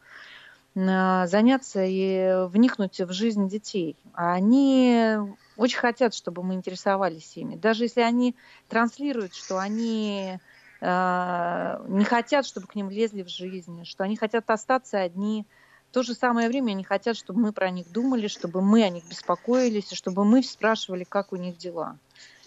заняться 0.74 1.84
и 1.84 2.46
вникнуть 2.48 3.00
в 3.00 3.12
жизнь 3.12 3.48
детей. 3.48 3.96
А 4.14 4.32
они 4.32 5.16
очень 5.56 5.78
хотят, 5.78 6.14
чтобы 6.14 6.42
мы 6.42 6.54
интересовались 6.54 7.36
ими. 7.36 7.54
Даже 7.54 7.84
если 7.84 8.00
они 8.00 8.34
транслируют, 8.68 9.34
что 9.34 9.58
они 9.58 10.38
э, 10.80 11.84
не 11.88 12.04
хотят, 12.04 12.46
чтобы 12.46 12.66
к 12.66 12.74
ним 12.74 12.90
лезли 12.90 13.22
в 13.22 13.28
жизнь, 13.28 13.84
что 13.84 14.02
они 14.02 14.16
хотят 14.16 14.50
остаться 14.50 14.98
одни– 14.98 15.46
в 15.90 15.94
то 15.94 16.02
же 16.02 16.14
самое 16.14 16.48
время 16.48 16.72
они 16.72 16.84
хотят, 16.84 17.16
чтобы 17.16 17.40
мы 17.40 17.52
про 17.52 17.70
них 17.70 17.90
думали, 17.90 18.28
чтобы 18.28 18.60
мы 18.60 18.82
о 18.84 18.90
них 18.90 19.04
беспокоились, 19.08 19.90
чтобы 19.92 20.24
мы 20.24 20.42
спрашивали, 20.42 21.04
как 21.04 21.32
у 21.32 21.36
них 21.36 21.56
дела. 21.56 21.96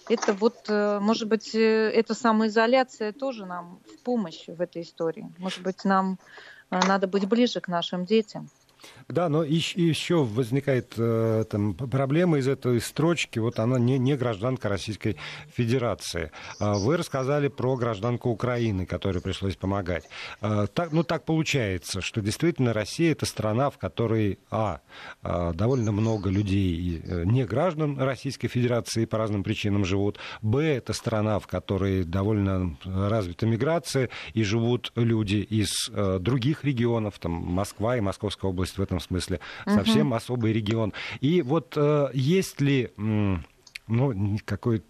Это 0.09 0.33
вот, 0.33 0.65
э, 0.67 0.99
может 0.99 1.27
быть, 1.27 1.55
э, 1.55 1.89
эта 1.89 2.13
самоизоляция 2.13 3.13
тоже 3.13 3.45
нам 3.45 3.79
в 3.87 4.03
помощь 4.03 4.47
в 4.47 4.61
этой 4.61 4.83
истории. 4.83 5.31
Может 5.37 5.63
быть, 5.63 5.85
нам 5.85 6.19
э, 6.69 6.79
надо 6.85 7.07
быть 7.07 7.27
ближе 7.27 7.61
к 7.61 7.67
нашим 7.67 8.05
детям. 8.05 8.49
Да, 9.11 9.27
но 9.27 9.43
еще 9.43 10.23
возникает 10.23 10.93
э, 10.97 11.43
там, 11.49 11.73
проблема 11.73 12.37
из 12.37 12.47
этой 12.47 12.79
строчки. 12.79 13.39
Вот 13.39 13.59
она 13.59 13.77
не, 13.77 13.99
не 13.99 14.15
гражданка 14.15 14.69
Российской 14.69 15.17
Федерации. 15.53 16.31
А 16.59 16.75
вы 16.75 16.95
рассказали 16.95 17.49
про 17.49 17.75
гражданку 17.75 18.29
Украины, 18.29 18.85
которой 18.85 19.21
пришлось 19.21 19.57
помогать. 19.57 20.07
А, 20.39 20.67
так, 20.67 20.93
ну, 20.93 21.03
так 21.03 21.25
получается, 21.25 22.01
что 22.01 22.21
действительно 22.21 22.71
Россия 22.71 23.11
это 23.11 23.25
страна, 23.25 23.69
в 23.69 23.77
которой, 23.77 24.39
а, 24.49 24.79
а 25.23 25.51
довольно 25.53 25.91
много 25.91 26.29
людей, 26.29 27.01
э, 27.03 27.23
не 27.25 27.43
граждан 27.45 27.99
Российской 27.99 28.47
Федерации 28.47 29.03
по 29.03 29.17
разным 29.17 29.43
причинам 29.43 29.83
живут, 29.83 30.19
б, 30.41 30.61
это 30.61 30.93
страна, 30.93 31.39
в 31.39 31.47
которой 31.47 32.05
довольно 32.05 32.77
развита 32.85 33.45
миграция, 33.45 34.09
и 34.33 34.43
живут 34.43 34.93
люди 34.95 35.37
из 35.37 35.89
э, 35.89 36.19
других 36.21 36.63
регионов, 36.63 37.19
там 37.19 37.31
Москва 37.31 37.97
и 37.97 37.99
Московская 37.99 38.47
область 38.47 38.70
в 38.77 38.81
этом 38.81 38.99
смысле 38.99 39.39
угу. 39.65 39.75
совсем 39.75 40.13
особый 40.13 40.53
регион. 40.53 40.93
И 41.19 41.41
вот 41.41 41.73
э, 41.75 42.09
есть 42.13 42.61
ли, 42.61 42.91
ну, 42.97 44.37
какой 44.45 44.83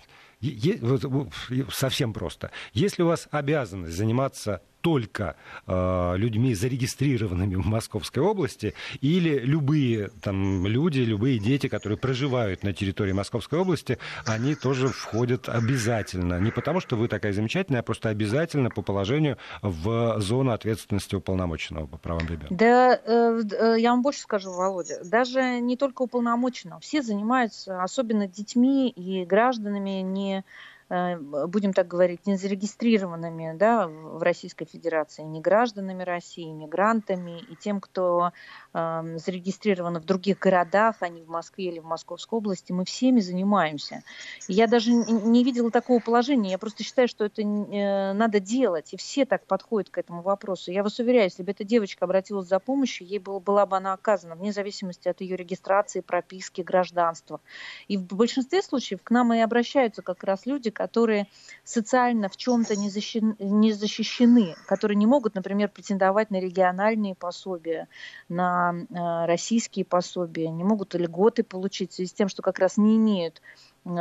совсем 1.72 2.14
просто. 2.14 2.52
Если 2.74 3.04
у 3.04 3.08
вас 3.08 3.28
обязанность 3.32 3.96
заниматься 3.96 4.62
только 4.82 5.36
э, 5.68 6.14
людьми, 6.18 6.54
зарегистрированными 6.54 7.56
в 7.56 7.66
Московской 7.66 8.24
области, 8.24 8.74
или 9.00 9.40
любые 9.40 10.10
там 10.22 10.66
люди, 10.68 11.00
любые 11.00 11.40
дети, 11.40 11.68
которые 11.68 11.98
проживают 11.98 12.64
на 12.64 12.74
территории 12.74 13.14
Московской 13.14 13.60
области, 13.60 13.98
они 14.26 14.56
тоже 14.56 14.88
входят 14.90 15.50
обязательно. 15.50 16.40
Не 16.40 16.52
потому, 16.52 16.80
что 16.80 16.96
вы 16.96 17.08
такая 17.08 17.34
замечательная, 17.34 17.82
а 17.82 17.84
просто 17.84 18.10
обязательно 18.10 18.70
по 18.70 18.82
положению 18.82 19.38
в 19.62 20.20
зону 20.20 20.52
ответственности 20.52 21.16
уполномоченного 21.16 21.88
по 21.88 21.98
правам 21.98 22.28
ребенка. 22.28 22.54
Да, 22.54 22.96
э, 22.96 23.42
э, 23.52 23.76
я 23.80 23.92
вам 23.92 24.02
больше 24.02 24.22
скажу, 24.22 24.52
Володя, 24.52 25.00
даже 25.04 25.60
не 25.60 25.78
только 25.78 26.02
уполномоченного, 26.02 26.80
все 26.82 27.02
занимаются, 27.02 27.82
особенно 27.82 28.28
детьми 28.28 28.90
и 28.90 29.26
гражданами 29.26 30.02
не 30.02 30.44
будем 30.92 31.72
так 31.72 31.88
говорить, 31.88 32.28
не 32.28 32.36
зарегистрированными 32.36 33.56
да, 33.58 33.88
в 33.88 34.22
Российской 34.22 34.66
Федерации, 34.66 35.22
не 35.22 35.40
гражданами 35.40 36.04
России, 36.04 36.52
мигрантами 36.52 37.40
и 37.40 37.56
тем, 37.56 37.80
кто 37.80 38.34
э, 38.74 39.18
зарегистрирован 39.18 40.00
в 40.00 40.06
других 40.06 40.40
городах, 40.40 40.98
а 41.00 41.08
не 41.08 41.22
в 41.22 41.30
Москве 41.30 41.66
или 41.66 41.80
в 41.80 41.86
Московской 41.86 42.38
области, 42.38 42.74
мы 42.74 42.84
всеми 42.84 43.22
занимаемся. 43.22 44.04
Я 44.50 44.68
даже 44.68 44.92
не 44.92 45.46
видела 45.46 45.72
такого 45.72 46.00
положения, 46.00 46.52
я 46.52 46.58
просто 46.58 46.84
считаю, 46.84 47.08
что 47.08 47.24
это 47.24 47.42
э, 47.42 48.14
надо 48.14 48.42
делать, 48.42 48.94
и 48.94 48.98
все 48.98 49.26
так 49.26 49.46
подходят 49.46 49.90
к 49.90 49.98
этому 49.98 50.22
вопросу. 50.22 50.72
Я 50.72 50.84
вас 50.84 51.00
уверяю, 51.00 51.26
если 51.26 51.44
бы 51.44 51.52
эта 51.52 51.64
девочка 51.64 52.04
обратилась 52.04 52.48
за 52.48 52.60
помощью, 52.60 53.08
ей 53.08 53.20
было, 53.20 53.40
была 53.40 53.66
бы 53.66 53.78
она 53.78 53.94
оказана, 53.94 54.36
вне 54.36 54.52
зависимости 54.52 55.08
от 55.08 55.22
ее 55.22 55.38
регистрации, 55.38 56.02
прописки, 56.02 56.62
гражданства. 56.62 57.40
И 57.88 57.96
в 57.96 58.06
большинстве 58.08 58.62
случаев 58.62 59.00
к 59.04 59.12
нам 59.12 59.32
и 59.32 59.40
обращаются 59.40 60.02
как 60.02 60.26
раз 60.26 60.46
люди, 60.46 60.70
которые 60.82 61.28
социально 61.64 62.28
в 62.28 62.38
чем-то 62.38 62.76
не, 62.76 62.90
защищены, 62.90 63.36
не 63.40 63.72
защищены, 63.72 64.56
которые 64.66 64.98
не 64.98 65.06
могут, 65.06 65.36
например, 65.36 65.70
претендовать 65.70 66.32
на 66.32 66.40
региональные 66.40 67.14
пособия, 67.14 67.88
на 68.30 68.74
э, 68.74 69.26
российские 69.28 69.86
пособия, 69.86 70.50
не 70.50 70.64
могут 70.64 70.96
льготы 70.96 71.44
получить 71.44 71.92
в 71.92 71.96
связи 71.96 72.10
с 72.10 72.14
тем, 72.14 72.30
что 72.30 72.42
как 72.42 72.58
раз 72.60 72.78
не 72.78 72.96
имеют 72.98 73.42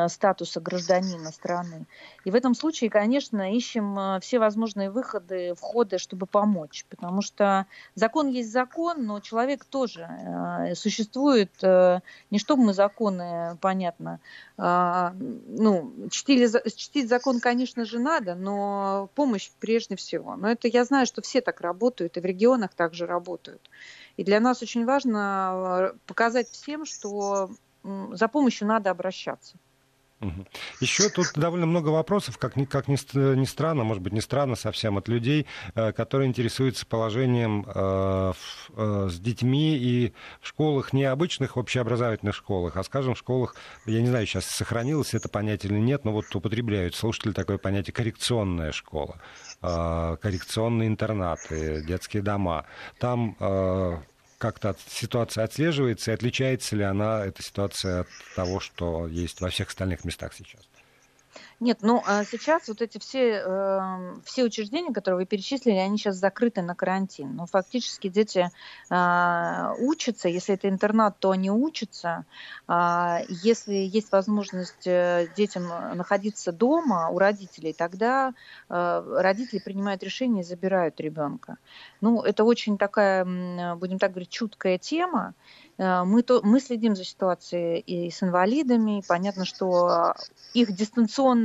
статуса 0.09 0.61
гражданина 0.61 1.33
страны. 1.33 1.87
И 2.25 2.31
в 2.31 2.35
этом 2.35 2.55
случае, 2.55 2.91
конечно, 2.91 3.55
ищем 3.55 3.99
э, 3.99 4.21
все 4.21 4.39
возможные 4.39 4.91
выходы, 4.91 5.55
входы, 5.55 5.99
чтобы 5.99 6.27
помочь. 6.27 6.85
Потому 6.91 7.23
что 7.23 7.67
закон 7.95 8.29
есть 8.29 8.53
закон, 8.53 9.07
но 9.07 9.21
человек 9.21 9.65
тоже 9.65 10.03
э, 10.03 10.75
существует. 10.75 11.51
Не 11.63 12.39
чтобы 12.39 12.65
мы 12.65 12.75
законы, 12.75 13.57
понятно, 13.61 14.21
ну, 14.57 15.93
чтили, 16.11 16.49
чтить 16.71 17.09
закон, 17.09 17.41
конечно 17.41 17.85
же, 17.85 17.99
надо, 17.99 18.35
но 18.35 19.09
помощь 19.15 19.51
прежде 19.59 19.97
всего. 19.97 20.37
Но 20.37 20.51
это 20.51 20.69
я 20.69 20.85
знаю, 20.85 21.07
что 21.07 21.23
все 21.23 21.41
так 21.41 21.61
работают, 21.61 22.17
и 22.17 22.21
в 22.21 22.25
регионах 22.25 22.75
также 22.75 23.07
работают. 23.07 23.71
И 24.17 24.25
для 24.25 24.41
нас 24.41 24.63
очень 24.63 24.85
важно 24.85 25.95
показать 26.07 26.49
всем, 26.51 26.85
что 26.85 27.51
за 27.83 28.29
помощью 28.29 28.69
надо 28.69 28.91
обращаться. 28.91 29.57
Еще 30.81 31.09
тут 31.09 31.33
довольно 31.35 31.65
много 31.65 31.89
вопросов, 31.89 32.37
как 32.37 32.57
ни, 32.57 32.67
как 32.67 32.89
ни, 32.89 32.97
ни 33.37 33.45
странно, 33.47 33.85
может 33.85 34.03
быть, 34.03 34.13
не 34.13 34.21
странно 34.21 34.55
совсем, 34.55 34.99
от 34.99 35.09
людей, 35.09 35.47
э, 35.75 35.93
которые 35.93 36.29
интересуются 36.29 36.87
положением 36.87 37.65
э, 37.67 38.33
э, 38.77 39.09
с 39.11 39.19
детьми 39.19 39.79
и 39.79 40.13
в 40.43 40.49
школах, 40.49 40.93
не 40.93 41.05
обычных 41.05 41.57
общеобразовательных 41.57 42.35
школах, 42.35 42.77
а, 42.77 42.85
скажем, 42.85 43.15
в 43.15 43.19
школах, 43.19 43.55
я 43.87 44.03
не 44.03 44.09
знаю, 44.09 44.27
сейчас 44.27 44.45
сохранилось 44.45 45.15
это 45.15 45.31
понятие 45.31 45.73
или 45.73 45.81
нет, 45.81 46.05
но 46.05 46.13
вот 46.13 46.27
употребляют 46.35 46.95
слушатели 46.95 47.33
такое 47.33 47.57
понятие 47.57 47.95
коррекционная 47.95 48.73
школа, 48.73 49.21
коррекционные 49.61 50.89
интернаты, 50.89 51.83
детские 51.87 52.23
дома. 52.23 52.67
Там 52.99 53.37
как-то 54.41 54.75
ситуация 54.89 55.45
отслеживается, 55.45 56.11
и 56.11 56.15
отличается 56.15 56.75
ли 56.75 56.83
она, 56.83 57.27
эта 57.27 57.43
ситуация, 57.43 58.01
от 58.01 58.09
того, 58.35 58.59
что 58.59 59.07
есть 59.07 59.41
во 59.43 59.51
всех 59.51 59.69
остальных 59.69 60.05
местах 60.05 60.33
сейчас? 60.35 60.63
Нет, 61.61 61.81
ну 61.83 62.03
а 62.07 62.25
сейчас 62.25 62.69
вот 62.69 62.81
эти 62.81 62.97
все, 62.97 63.43
э, 63.47 64.15
все 64.25 64.45
учреждения, 64.45 64.95
которые 64.95 65.19
вы 65.19 65.27
перечислили, 65.27 65.77
они 65.77 65.99
сейчас 65.99 66.17
закрыты 66.17 66.63
на 66.63 66.75
карантин. 66.75 67.37
Ну, 67.37 67.45
фактически 67.45 68.09
дети 68.09 68.51
э, 68.89 69.75
учатся, 69.79 70.31
если 70.31 70.55
это 70.55 70.71
интернат, 70.71 71.19
то 71.19 71.33
они 71.33 71.51
учатся. 71.51 72.25
Э, 72.67 73.19
если 73.29 73.75
есть 73.75 74.11
возможность 74.11 74.87
э, 74.87 75.29
детям 75.37 75.69
находиться 75.95 76.51
дома 76.51 77.11
у 77.11 77.19
родителей, 77.19 77.75
тогда 77.75 78.33
э, 78.71 79.17
родители 79.19 79.59
принимают 79.59 80.03
решение 80.03 80.41
и 80.41 80.47
забирают 80.47 80.99
ребенка. 80.99 81.59
Ну, 82.01 82.23
это 82.23 82.45
очень 82.45 82.79
такая, 82.79 83.27
будем 83.75 83.99
так 83.99 84.13
говорить, 84.13 84.31
чуткая 84.31 84.79
тема. 84.79 85.35
Э, 85.81 86.05
мы, 86.05 86.23
то, 86.23 86.41
мы 86.43 86.61
следим 86.61 86.95
за 86.95 87.05
ситуацией 87.05 87.81
и 87.81 88.11
с 88.11 88.23
инвалидами. 88.23 89.03
Понятно, 89.09 89.45
что 89.45 90.15
их 90.53 90.73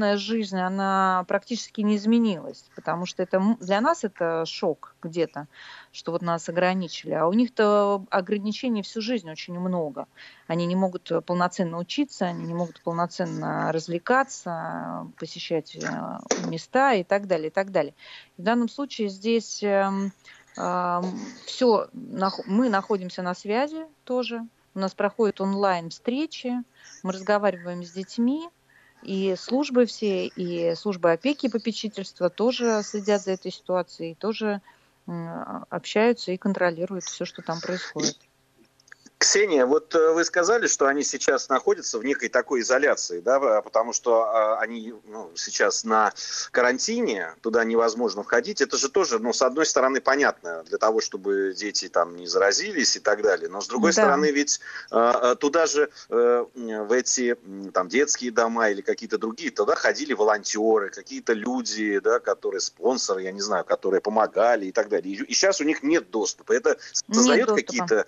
дистанционная 0.06 0.18
жизнь, 0.18 0.60
она 0.60 1.26
практически 1.28 1.82
не 1.82 1.96
изменилась, 1.96 2.66
потому 2.76 3.06
что 3.06 3.24
это, 3.24 3.58
для 3.60 3.82
нас 3.82 4.04
это 4.04 4.46
шок 4.46 4.96
где-то, 5.02 5.48
что 5.92 6.12
вот 6.12 6.22
нас 6.22 6.50
ограничили. 6.50 7.14
А 7.14 7.28
у 7.28 7.34
них-то 7.34 8.06
ограничений 8.10 8.82
всю 8.82 9.02
жизнь 9.02 9.30
очень 9.30 9.60
много. 9.60 10.08
Они 10.48 10.66
не 10.66 10.76
могут 10.76 11.12
полноценно 11.26 11.78
учиться, 11.78 12.26
они 12.26 12.46
не 12.46 12.54
могут 12.54 12.82
полноценно 12.82 13.72
развлекаться, 13.72 15.08
посещать 15.18 15.76
э, 15.76 16.20
места 16.48 16.94
и 16.94 17.04
так 17.04 17.28
далее, 17.28 17.48
и 17.48 17.52
так 17.52 17.72
далее. 17.72 17.94
В 18.38 18.44
данном 18.44 18.70
случае 18.70 19.10
здесь 19.10 19.64
эм, 19.64 20.12
все, 21.46 21.88
мы 21.94 22.70
находимся 22.70 23.22
на 23.22 23.34
связи 23.34 23.86
тоже. 24.04 24.42
У 24.74 24.80
нас 24.80 24.94
проходят 24.94 25.42
онлайн 25.42 25.90
встречи, 25.90 26.54
мы 27.04 27.14
разговариваем 27.14 27.84
с 27.84 27.92
детьми, 27.92 28.50
и 29.02 29.36
службы 29.38 29.86
все, 29.86 30.28
и 30.28 30.74
службы 30.76 31.12
опеки 31.12 31.46
и 31.46 31.50
попечительства 31.50 32.30
тоже 32.30 32.82
следят 32.84 33.24
за 33.24 33.32
этой 33.32 33.52
ситуацией, 33.52 34.16
тоже 34.16 34.62
общаются 35.06 36.32
и 36.32 36.38
контролируют 36.38 37.04
все, 37.04 37.26
что 37.26 37.42
там 37.42 37.62
происходит. 37.62 38.18
Ксения, 39.26 39.66
вот 39.66 39.96
э, 39.96 40.14
вы 40.14 40.24
сказали, 40.24 40.68
что 40.68 40.86
они 40.86 41.04
сейчас 41.04 41.50
находятся 41.50 41.98
в 41.98 42.06
некой 42.06 42.30
такой 42.30 42.62
изоляции, 42.62 43.22
да, 43.22 43.60
потому 43.64 43.92
что 43.92 44.26
а, 44.26 44.60
они 44.60 44.94
ну, 45.08 45.32
сейчас 45.36 45.84
на 45.84 46.14
карантине, 46.52 47.34
туда 47.42 47.64
невозможно 47.64 48.22
входить. 48.22 48.62
Это 48.62 48.78
же 48.78 48.88
тоже, 48.88 49.18
ну, 49.18 49.34
с 49.34 49.42
одной 49.42 49.66
стороны, 49.66 50.00
понятно, 50.00 50.64
для 50.66 50.78
того, 50.78 51.02
чтобы 51.02 51.56
дети 51.58 51.90
там 51.90 52.16
не 52.16 52.28
заразились 52.28 52.98
и 52.98 53.00
так 53.00 53.24
далее. 53.24 53.50
Но 53.50 53.62
с 53.62 53.68
другой 53.68 53.94
да. 53.94 54.04
стороны, 54.04 54.30
ведь 54.32 54.60
а, 54.92 55.32
а, 55.32 55.36
туда 55.36 55.66
же 55.66 55.90
э, 56.10 56.46
в 56.54 56.92
эти 56.92 57.36
там 57.74 57.90
детские 57.90 58.32
дома 58.32 58.70
или 58.70 58.82
какие-то 58.82 59.18
другие, 59.18 59.50
туда 59.50 59.74
ходили 59.74 60.14
волонтеры, 60.14 60.92
какие-то 60.92 61.34
люди, 61.34 61.98
да, 61.98 62.20
которые 62.20 62.62
спонсоры, 62.62 63.24
я 63.24 63.32
не 63.32 63.42
знаю, 63.42 63.66
которые 63.66 64.02
помогали 64.02 64.68
и 64.68 64.72
так 64.72 64.88
далее. 64.88 65.16
И 65.16 65.34
сейчас 65.34 65.62
у 65.62 65.64
них 65.64 65.82
нет 65.82 66.12
доступа. 66.12 66.54
Это 66.54 66.78
создает 67.10 67.52
какие-то 67.52 68.06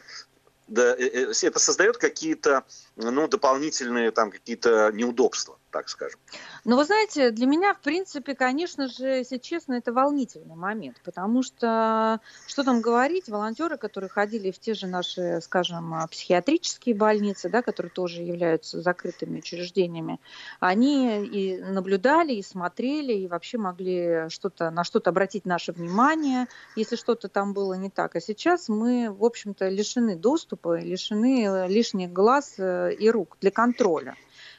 да, 0.67 0.95
э, 0.95 1.31
э, 1.31 1.33
это 1.41 1.59
создает 1.59 1.97
какие-то 1.97 2.63
ну, 2.97 3.27
дополнительные 3.27 4.11
там 4.11 4.31
какие-то 4.31 4.91
неудобства 4.93 5.57
так 5.77 5.89
скажем. 5.89 6.19
Ну, 6.65 6.75
вы 6.75 6.85
знаете, 6.85 7.29
для 7.29 7.45
меня, 7.45 7.75
в 7.75 7.81
принципе, 7.81 8.33
конечно 8.33 8.87
же, 8.87 9.05
если 9.05 9.37
честно, 9.37 9.73
это 9.75 9.93
волнительный 9.93 10.55
момент, 10.55 10.99
потому 11.03 11.43
что, 11.43 12.19
что 12.47 12.63
там 12.63 12.81
говорить, 12.81 13.29
волонтеры, 13.29 13.77
которые 13.77 14.09
ходили 14.09 14.49
в 14.49 14.57
те 14.57 14.73
же 14.73 14.87
наши, 14.87 15.39
скажем, 15.41 15.93
психиатрические 16.09 16.95
больницы, 16.95 17.49
да, 17.49 17.61
которые 17.61 17.91
тоже 17.91 18.23
являются 18.23 18.81
закрытыми 18.81 19.37
учреждениями, 19.37 20.19
они 20.59 21.25
и 21.25 21.61
наблюдали, 21.61 22.33
и 22.33 22.41
смотрели, 22.41 23.13
и 23.13 23.27
вообще 23.27 23.59
могли 23.59 24.29
что-то, 24.29 24.71
на 24.71 24.83
что-то 24.83 25.11
обратить 25.11 25.45
наше 25.45 25.73
внимание, 25.73 26.47
если 26.75 26.95
что-то 26.95 27.27
там 27.27 27.53
было 27.53 27.75
не 27.75 27.91
так. 27.91 28.15
А 28.15 28.19
сейчас 28.19 28.67
мы, 28.67 29.11
в 29.11 29.23
общем-то, 29.23 29.69
лишены 29.69 30.15
доступа, 30.15 30.79
лишены 30.79 31.67
лишних 31.67 32.11
глаз 32.11 32.55
э, 32.57 32.86
и 32.89 33.09
рук 33.09 33.37
для 33.41 33.51
контроля. 33.51 34.15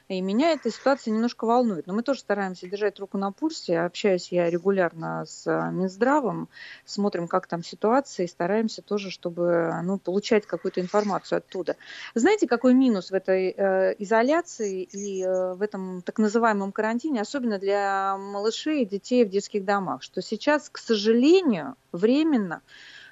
И 0.09 0.23
меня 0.23 0.53
эта 0.53 0.71
ситуация 0.71 1.13
немножко 1.13 1.45
волнует. 1.45 1.87
Но 1.87 1.93
мы 1.93 2.03
тоже 2.03 2.21
стараемся 2.21 2.67
держать 2.67 2.99
руку 2.99 3.19
на 3.19 3.31
пульсе. 3.31 3.81
Общаюсь 3.81 4.33
я 4.33 4.49
регулярно 4.49 5.27
с 5.27 5.47
а, 5.47 5.71
Минздравом, 5.71 6.49
смотрим, 6.87 7.29
как 7.29 7.47
там 7.47 7.63
ситуация, 7.63 8.25
и 8.25 8.29
стараемся 8.29 8.81
тоже, 8.81 9.11
чтобы 9.11 9.71
ну, 9.83 9.99
получать 9.99 10.47
какую-то 10.47 10.81
информацию 10.81 11.39
оттуда. 11.39 11.77
Знаете, 12.15 12.49
какой 12.49 12.73
минус 12.73 13.11
в 13.11 13.15
этой 13.15 13.51
э, 13.51 13.95
изоляции 13.99 14.85
и 14.85 15.23
э, 15.23 15.53
в 15.53 15.61
этом 15.61 16.01
так 16.01 16.19
называемом 16.19 16.73
карантине, 16.73 17.21
особенно 17.21 17.59
для 17.59 18.17
малышей 18.17 18.85
и 18.85 18.87
детей 18.87 19.27
в 19.27 19.29
детских 19.29 19.67
домах, 19.67 20.03
что 20.03 20.23
сейчас, 20.23 20.71
к 20.71 20.79
сожалению, 20.79 21.75
временно 21.93 22.63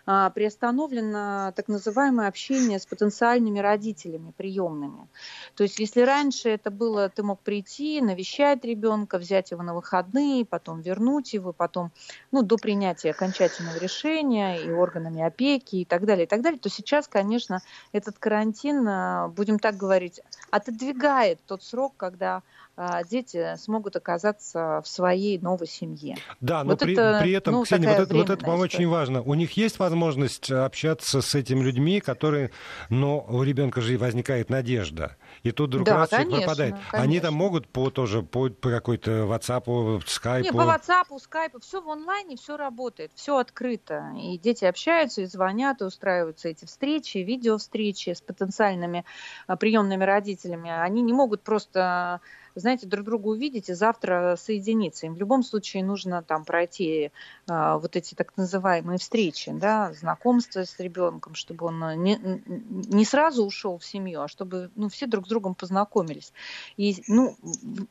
приостановлено 0.07 1.53
так 1.57 1.67
называемое 1.67 2.29
общение 2.29 2.79
с 2.79 2.87
потенциальными 2.87 3.59
родителями 3.59 4.33
приемными. 4.37 5.09
То 5.57 5.65
есть 5.65 5.81
если 5.81 6.03
раньше 6.03 6.49
это 6.49 6.71
было, 6.71 7.09
ты 7.09 7.25
мог 7.25 7.41
прийти, 7.41 8.01
навещать 8.01 8.65
ребенка, 8.65 9.19
взять 9.19 9.51
его 9.51 9.63
на 9.65 9.75
выходные, 9.75 10.45
потом 10.45 10.81
вернуть 10.81 11.35
его, 11.35 11.53
потом, 11.53 11.91
ну, 12.31 12.43
до 12.43 12.57
принятия 12.57 13.11
окончательного 13.11 13.79
решения 13.79 14.63
и 14.63 14.71
органами 14.71 15.23
опеки 15.23 15.77
и 15.77 15.85
так 15.85 16.05
далее, 16.07 16.25
и 16.27 16.29
так 16.29 16.41
далее, 16.41 16.61
то 16.61 16.69
сейчас, 16.69 17.09
конечно, 17.09 17.61
этот 17.93 18.19
карантин, 18.19 18.87
а, 18.89 19.29
будем 19.29 19.59
так 19.59 19.77
говорить, 19.77 20.21
отодвигает 20.51 21.41
тот 21.47 21.63
срок, 21.63 21.95
когда 21.97 22.37
а, 22.37 22.43
дети 23.09 23.57
смогут 23.57 23.97
оказаться 23.97 24.83
в 24.85 24.89
своей 24.89 25.39
новой 25.39 25.67
семье. 25.67 26.17
Да, 26.41 26.63
но 26.63 26.71
вот 26.71 26.81
при, 26.81 26.93
это, 26.93 27.19
при 27.23 27.33
этом, 27.33 27.55
ну, 27.55 27.65
Ксения, 27.65 27.89
вот 27.89 28.01
это, 28.01 28.15
вот 28.15 28.31
это, 28.31 28.45
по-моему, 28.45 28.63
очень 28.65 28.89
важно. 28.89 29.23
У 29.23 29.35
них 29.35 29.53
есть 29.57 29.79
возможность 29.79 30.51
общаться 30.51 31.23
с 31.23 31.35
этими 31.35 31.63
людьми, 31.63 32.01
которые, 32.01 32.51
но 32.91 33.25
у 33.29 33.43
ребенка 33.43 33.81
же 33.81 33.97
возникает 33.97 34.51
надежда. 34.51 35.17
И 35.43 35.53
тут 35.53 35.71
вдруг 35.71 35.87
да, 35.87 35.97
раз 35.97 36.11
конечно, 36.11 36.39
пропадает. 36.39 36.75
Конечно. 36.75 36.99
Они 36.99 37.21
там 37.21 37.35
могут 37.35 37.69
по 37.69 37.91
тоже 37.91 38.23
по, 38.23 38.51
по 38.51 38.71
какой-то 38.71 39.11
WhatsApp, 39.23 39.65
Skype. 40.05 40.43
Не, 40.43 40.53
по 40.53 40.63
WhatsApp, 40.63 41.07
Skype, 41.11 41.61
все 41.61 41.81
в 41.81 41.89
онлайне, 41.89 42.37
все 42.37 42.57
работает, 42.57 43.11
все 43.15 43.39
открыто. 43.39 44.13
И 44.21 44.39
дети 44.39 44.65
общаются, 44.65 45.23
и 45.23 45.27
звонят, 45.27 45.81
и 45.81 45.85
устраиваются 45.85 46.49
эти 46.49 46.65
встречи, 46.67 47.19
видеовстречи 47.19 48.11
с 48.11 48.21
потенциальными 48.21 49.05
а, 49.47 49.57
приемными 49.57 50.05
родителями. 50.05 50.71
Они 50.71 51.03
не 51.03 51.13
могут 51.13 51.43
просто 51.43 52.21
знаете, 52.61 52.87
друг 52.87 53.05
друга 53.05 53.29
увидеть 53.29 53.69
и 53.69 53.75
завтра 53.75 54.37
соединиться. 54.39 55.07
Им 55.07 55.15
в 55.15 55.19
любом 55.19 55.43
случае 55.43 55.85
нужно 55.85 56.23
там 56.23 56.45
пройти 56.45 57.11
а, 57.49 57.79
вот 57.79 57.97
эти 57.97 58.15
так 58.15 58.37
называемые 58.37 58.99
встречи, 58.99 59.53
да, 59.53 59.93
знакомство 59.93 60.65
с 60.65 60.79
ребенком, 60.79 61.35
чтобы 61.35 61.67
он 61.67 62.03
не, 62.03 62.19
не 62.47 63.05
сразу 63.05 63.45
ушел 63.45 63.79
в 63.79 63.85
семью, 63.85 64.23
а 64.23 64.29
чтобы 64.29 64.71
ну, 64.75 64.89
все 64.89 65.07
друг 65.07 65.27
с 65.27 65.29
другом 65.29 65.55
познакомились. 65.55 66.33
И, 66.77 67.03
ну, 67.09 67.37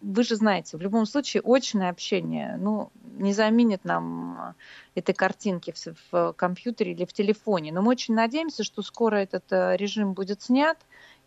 вы 0.01 0.23
же 0.23 0.35
знаете, 0.35 0.77
в 0.77 0.81
любом 0.81 1.05
случае 1.05 1.43
очное 1.45 1.89
общение, 1.89 2.57
ну, 2.57 2.91
не 3.17 3.33
заменит 3.33 3.85
нам 3.85 4.55
этой 4.95 5.13
картинки 5.13 5.73
в, 5.73 5.95
в 6.11 6.33
компьютере 6.33 6.93
или 6.93 7.05
в 7.05 7.13
телефоне. 7.13 7.71
Но 7.71 7.81
мы 7.81 7.91
очень 7.91 8.13
надеемся, 8.13 8.63
что 8.63 8.81
скоро 8.81 9.17
этот 9.17 9.51
э, 9.51 9.75
режим 9.77 10.13
будет 10.13 10.41
снят, 10.41 10.77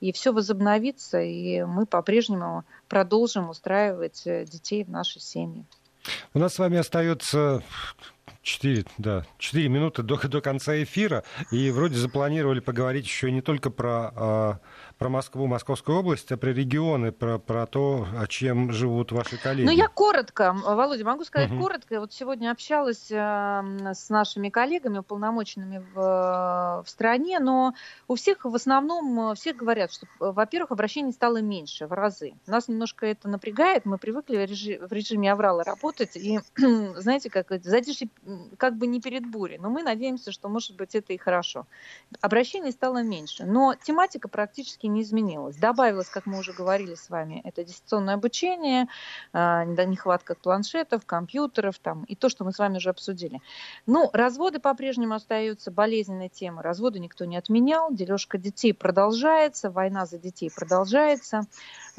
и 0.00 0.12
все 0.12 0.32
возобновится, 0.32 1.20
и 1.20 1.62
мы 1.62 1.86
по-прежнему 1.86 2.64
продолжим 2.88 3.50
устраивать 3.50 4.26
э, 4.26 4.44
детей 4.44 4.84
в 4.84 4.90
нашей 4.90 5.20
семье. 5.20 5.64
У 6.34 6.38
нас 6.38 6.54
с 6.54 6.58
вами 6.58 6.78
остается 6.78 7.62
4, 8.42 8.84
да, 8.98 9.26
4 9.38 9.68
минуты 9.68 10.02
до, 10.02 10.16
до 10.16 10.40
конца 10.40 10.82
эфира, 10.82 11.24
и 11.50 11.70
вроде 11.70 11.96
запланировали 11.96 12.60
поговорить 12.60 13.04
еще 13.04 13.30
не 13.30 13.42
только 13.42 13.70
про 13.70 14.12
а, 14.14 14.58
про 14.98 15.08
Москву, 15.08 15.46
Московскую 15.46 15.98
область, 15.98 16.32
а 16.32 16.36
про 16.36 16.50
регионы, 16.50 17.12
про, 17.12 17.38
про 17.38 17.66
то, 17.66 18.06
о 18.18 18.26
чем 18.26 18.72
живут 18.72 19.12
ваши 19.12 19.38
коллеги. 19.38 19.66
Ну, 19.66 19.72
я 19.72 19.86
коротко, 19.86 20.52
Володя, 20.52 21.04
могу 21.04 21.24
сказать 21.24 21.52
угу. 21.52 21.62
коротко. 21.62 22.00
Вот 22.00 22.12
сегодня 22.12 22.50
общалась 22.50 23.10
э, 23.10 23.14
с 23.94 24.08
нашими 24.10 24.48
коллегами, 24.48 24.98
уполномоченными 24.98 25.84
в, 25.94 26.82
в 26.84 26.88
стране, 26.88 27.38
но 27.38 27.74
у 28.08 28.16
всех 28.16 28.44
в 28.44 28.54
основном, 28.54 29.36
все 29.36 29.52
говорят, 29.52 29.92
что, 29.92 30.06
во-первых, 30.18 30.72
обращений 30.72 31.12
стало 31.12 31.40
меньше 31.40 31.86
в 31.86 31.92
разы. 31.92 32.34
Нас 32.48 32.66
немножко 32.66 33.06
это 33.06 33.28
напрягает, 33.28 33.84
мы 33.84 33.98
привыкли 33.98 34.36
в, 34.36 34.50
режи, 34.50 34.80
в 34.80 34.92
режиме 34.92 35.30
аврала 35.30 35.62
работать, 35.62 36.16
и, 36.16 36.40
знаете, 36.56 37.30
как 37.30 37.52
затишье 37.62 38.08
как 38.56 38.76
бы 38.76 38.88
не 38.88 39.00
перед 39.00 39.24
бурей, 39.30 39.58
но 39.58 39.70
мы 39.70 39.84
надеемся, 39.84 40.32
что, 40.32 40.48
может 40.48 40.76
быть, 40.76 40.96
это 40.96 41.12
и 41.12 41.18
хорошо. 41.18 41.66
Обращений 42.20 42.72
стало 42.72 43.04
меньше, 43.04 43.44
но 43.44 43.76
тематика 43.76 44.26
практически 44.26 44.87
не 44.88 45.02
изменилось. 45.02 45.56
Добавилось, 45.56 46.08
как 46.08 46.26
мы 46.26 46.38
уже 46.38 46.52
говорили 46.52 46.94
с 46.94 47.10
вами, 47.10 47.40
это 47.44 47.64
дистанционное 47.64 48.14
обучение, 48.14 48.88
а, 49.32 49.64
нехватка 49.64 50.34
планшетов, 50.34 51.06
компьютеров 51.06 51.78
там, 51.78 52.04
и 52.04 52.14
то, 52.14 52.28
что 52.28 52.44
мы 52.44 52.52
с 52.52 52.58
вами 52.58 52.76
уже 52.76 52.90
обсудили. 52.90 53.40
Ну, 53.86 54.10
разводы 54.12 54.58
по-прежнему 54.60 55.14
остаются 55.14 55.70
болезненной 55.70 56.28
темой. 56.28 56.62
Разводы 56.62 56.98
никто 56.98 57.24
не 57.24 57.36
отменял, 57.36 57.92
дележка 57.92 58.38
детей 58.38 58.72
продолжается, 58.72 59.70
война 59.70 60.06
за 60.06 60.18
детей 60.18 60.50
продолжается. 60.54 61.42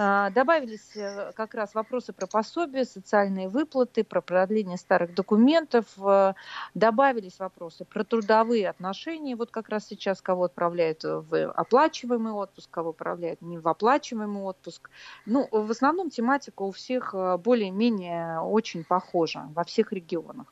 А, 0.02 0.30
добавились 0.30 0.96
э, 0.96 1.34
как 1.36 1.54
раз 1.54 1.76
вопросы 1.76 2.14
про 2.14 2.26
пособия, 2.26 2.86
социальные 2.86 3.50
выплаты, 3.50 4.06
про 4.06 4.22
продление 4.22 4.78
старых 4.78 5.14
документов. 5.14 5.86
Э, 5.98 6.36
добавились 6.74 7.38
вопросы 7.38 7.84
про 7.84 8.06
трудовые 8.06 8.70
отношения. 8.70 9.36
Вот 9.36 9.52
как 9.52 9.68
раз 9.68 9.88
сейчас 9.88 10.22
кого 10.22 10.46
отправляют 10.46 11.04
в 11.04 11.52
оплачиваемый 11.52 12.32
отпуск, 12.32 12.70
кого 12.80 12.92
отправляют 12.92 13.42
не 13.42 13.58
в 13.58 13.68
оплачиваемый 13.68 14.42
отпуск. 14.44 14.90
Ну, 15.26 15.50
в 15.52 15.70
основном 15.70 16.10
тематика 16.10 16.62
у 16.62 16.72
всех 16.72 17.14
э, 17.14 17.38
более-менее 17.38 18.40
очень 18.40 18.86
похожа 18.86 19.50
во 19.54 19.64
всех 19.66 19.92
регионах. 19.92 20.48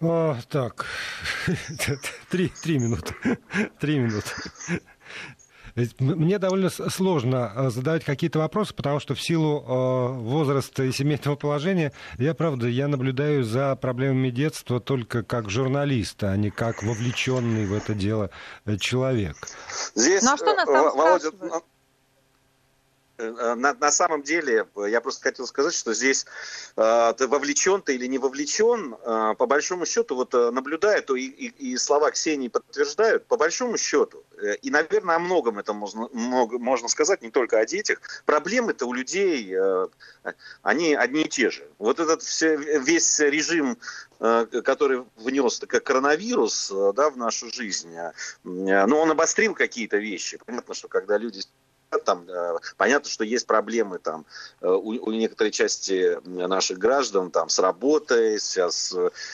О, 0.00 0.36
так, 0.48 0.86
три, 2.30 2.48
три 2.62 2.78
минуты. 2.78 3.14
Три 3.78 3.98
минуты. 3.98 4.30
Мне 5.98 6.38
довольно 6.38 6.70
сложно 6.70 7.52
э, 7.54 7.70
задавать 7.70 8.02
какие-то 8.04 8.38
вопросы, 8.38 8.72
потому 8.72 8.98
что 8.98 9.14
в 9.14 9.20
силу 9.20 9.60
э, 9.60 10.12
возраста 10.22 10.84
и 10.84 10.92
семейного 10.92 11.36
положения 11.36 11.92
я, 12.18 12.34
правда, 12.34 12.66
я 12.66 12.88
наблюдаю 12.88 13.44
за 13.44 13.76
проблемами 13.76 14.30
детства 14.30 14.80
только 14.80 15.22
как 15.22 15.50
журналист, 15.50 16.24
а 16.24 16.34
не 16.36 16.50
как 16.50 16.82
вовлеченный 16.82 17.66
в 17.66 17.74
это 17.74 17.94
дело 17.94 18.30
э, 18.64 18.78
человек. 18.78 19.36
Здесь, 19.94 20.22
ну, 20.22 20.32
а 20.32 20.36
что 20.38 20.54
нас 20.54 20.64
там 20.64 20.96
Володя, 20.96 21.30
на, 23.18 23.74
на 23.74 23.90
самом 23.90 24.22
деле, 24.22 24.66
я 24.88 25.00
просто 25.00 25.22
хотел 25.22 25.46
сказать, 25.46 25.74
что 25.74 25.94
здесь 25.94 26.26
э, 26.76 27.14
ты 27.16 27.26
вовлечен 27.26 27.80
ты 27.82 27.94
или 27.94 28.06
не 28.06 28.18
вовлечен, 28.18 28.94
э, 28.94 29.34
по 29.38 29.46
большому 29.46 29.86
счету, 29.86 30.16
вот 30.16 30.34
э, 30.34 30.50
наблюдая, 30.50 31.00
то 31.02 31.16
и, 31.16 31.24
и, 31.24 31.72
и 31.72 31.76
слова 31.76 32.10
Ксении 32.10 32.48
подтверждают, 32.48 33.26
по 33.26 33.36
большому 33.36 33.78
счету, 33.78 34.22
э, 34.38 34.56
и, 34.56 34.70
наверное, 34.70 35.16
о 35.16 35.18
многом 35.18 35.58
это 35.58 35.72
можно, 35.72 36.08
много, 36.12 36.58
можно 36.58 36.88
сказать, 36.88 37.22
не 37.22 37.30
только 37.30 37.58
о 37.58 37.66
детях, 37.66 38.00
проблемы-то 38.26 38.86
у 38.86 38.92
людей, 38.92 39.54
э, 39.54 39.86
они 40.62 40.94
одни 40.94 41.22
и 41.22 41.28
те 41.28 41.50
же. 41.50 41.66
Вот 41.78 42.00
этот 42.00 42.22
все, 42.22 42.56
весь 42.56 43.18
режим 43.20 43.78
э, 44.20 44.46
который 44.62 45.04
внес 45.16 45.60
как 45.66 45.84
коронавирус 45.84 46.70
э, 46.70 46.92
да, 46.94 47.10
в 47.10 47.16
нашу 47.16 47.50
жизнь, 47.50 47.94
ну, 48.44 48.96
он 48.98 49.10
обострил 49.10 49.54
какие-то 49.54 49.96
вещи. 49.96 50.38
Понятно, 50.44 50.74
что 50.74 50.88
когда 50.88 51.16
люди 51.16 51.40
там 52.04 52.26
э, 52.28 52.58
понятно, 52.76 53.08
что 53.10 53.24
есть 53.24 53.46
проблемы 53.46 53.98
там 53.98 54.26
э, 54.60 54.68
у, 54.68 54.88
у 54.90 55.12
некоторой 55.12 55.50
части 55.50 56.18
наших 56.24 56.78
граждан 56.78 57.30
там 57.30 57.48
с 57.48 57.58
работой, 57.58 58.38
с 58.38 58.56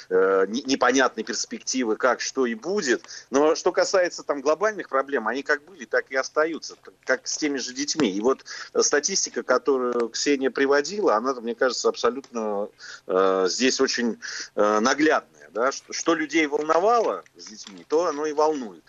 э, 0.08 0.46
непонятной 0.48 1.24
перспективы, 1.24 1.96
как 1.96 2.20
что 2.20 2.46
и 2.46 2.54
будет. 2.54 3.04
Но 3.30 3.54
что 3.54 3.72
касается 3.72 4.22
там 4.22 4.40
глобальных 4.40 4.88
проблем, 4.88 5.28
они 5.28 5.42
как 5.42 5.64
были, 5.64 5.84
так 5.84 6.10
и 6.10 6.16
остаются, 6.16 6.76
как 7.04 7.26
с 7.26 7.36
теми 7.36 7.58
же 7.58 7.74
детьми. 7.74 8.10
И 8.10 8.20
вот 8.20 8.44
статистика, 8.80 9.42
которую 9.42 10.08
Ксения 10.10 10.50
приводила, 10.50 11.16
она, 11.16 11.34
мне 11.34 11.54
кажется, 11.54 11.88
абсолютно 11.88 12.68
э, 13.06 13.46
здесь 13.48 13.80
очень 13.80 14.18
э, 14.54 14.80
наглядная. 14.80 15.50
Да? 15.50 15.72
Что, 15.72 15.92
что 15.92 16.14
людей 16.14 16.46
волновало 16.46 17.24
с 17.36 17.46
детьми, 17.46 17.84
то 17.88 18.06
оно 18.06 18.26
и 18.26 18.32
волнует. 18.32 18.84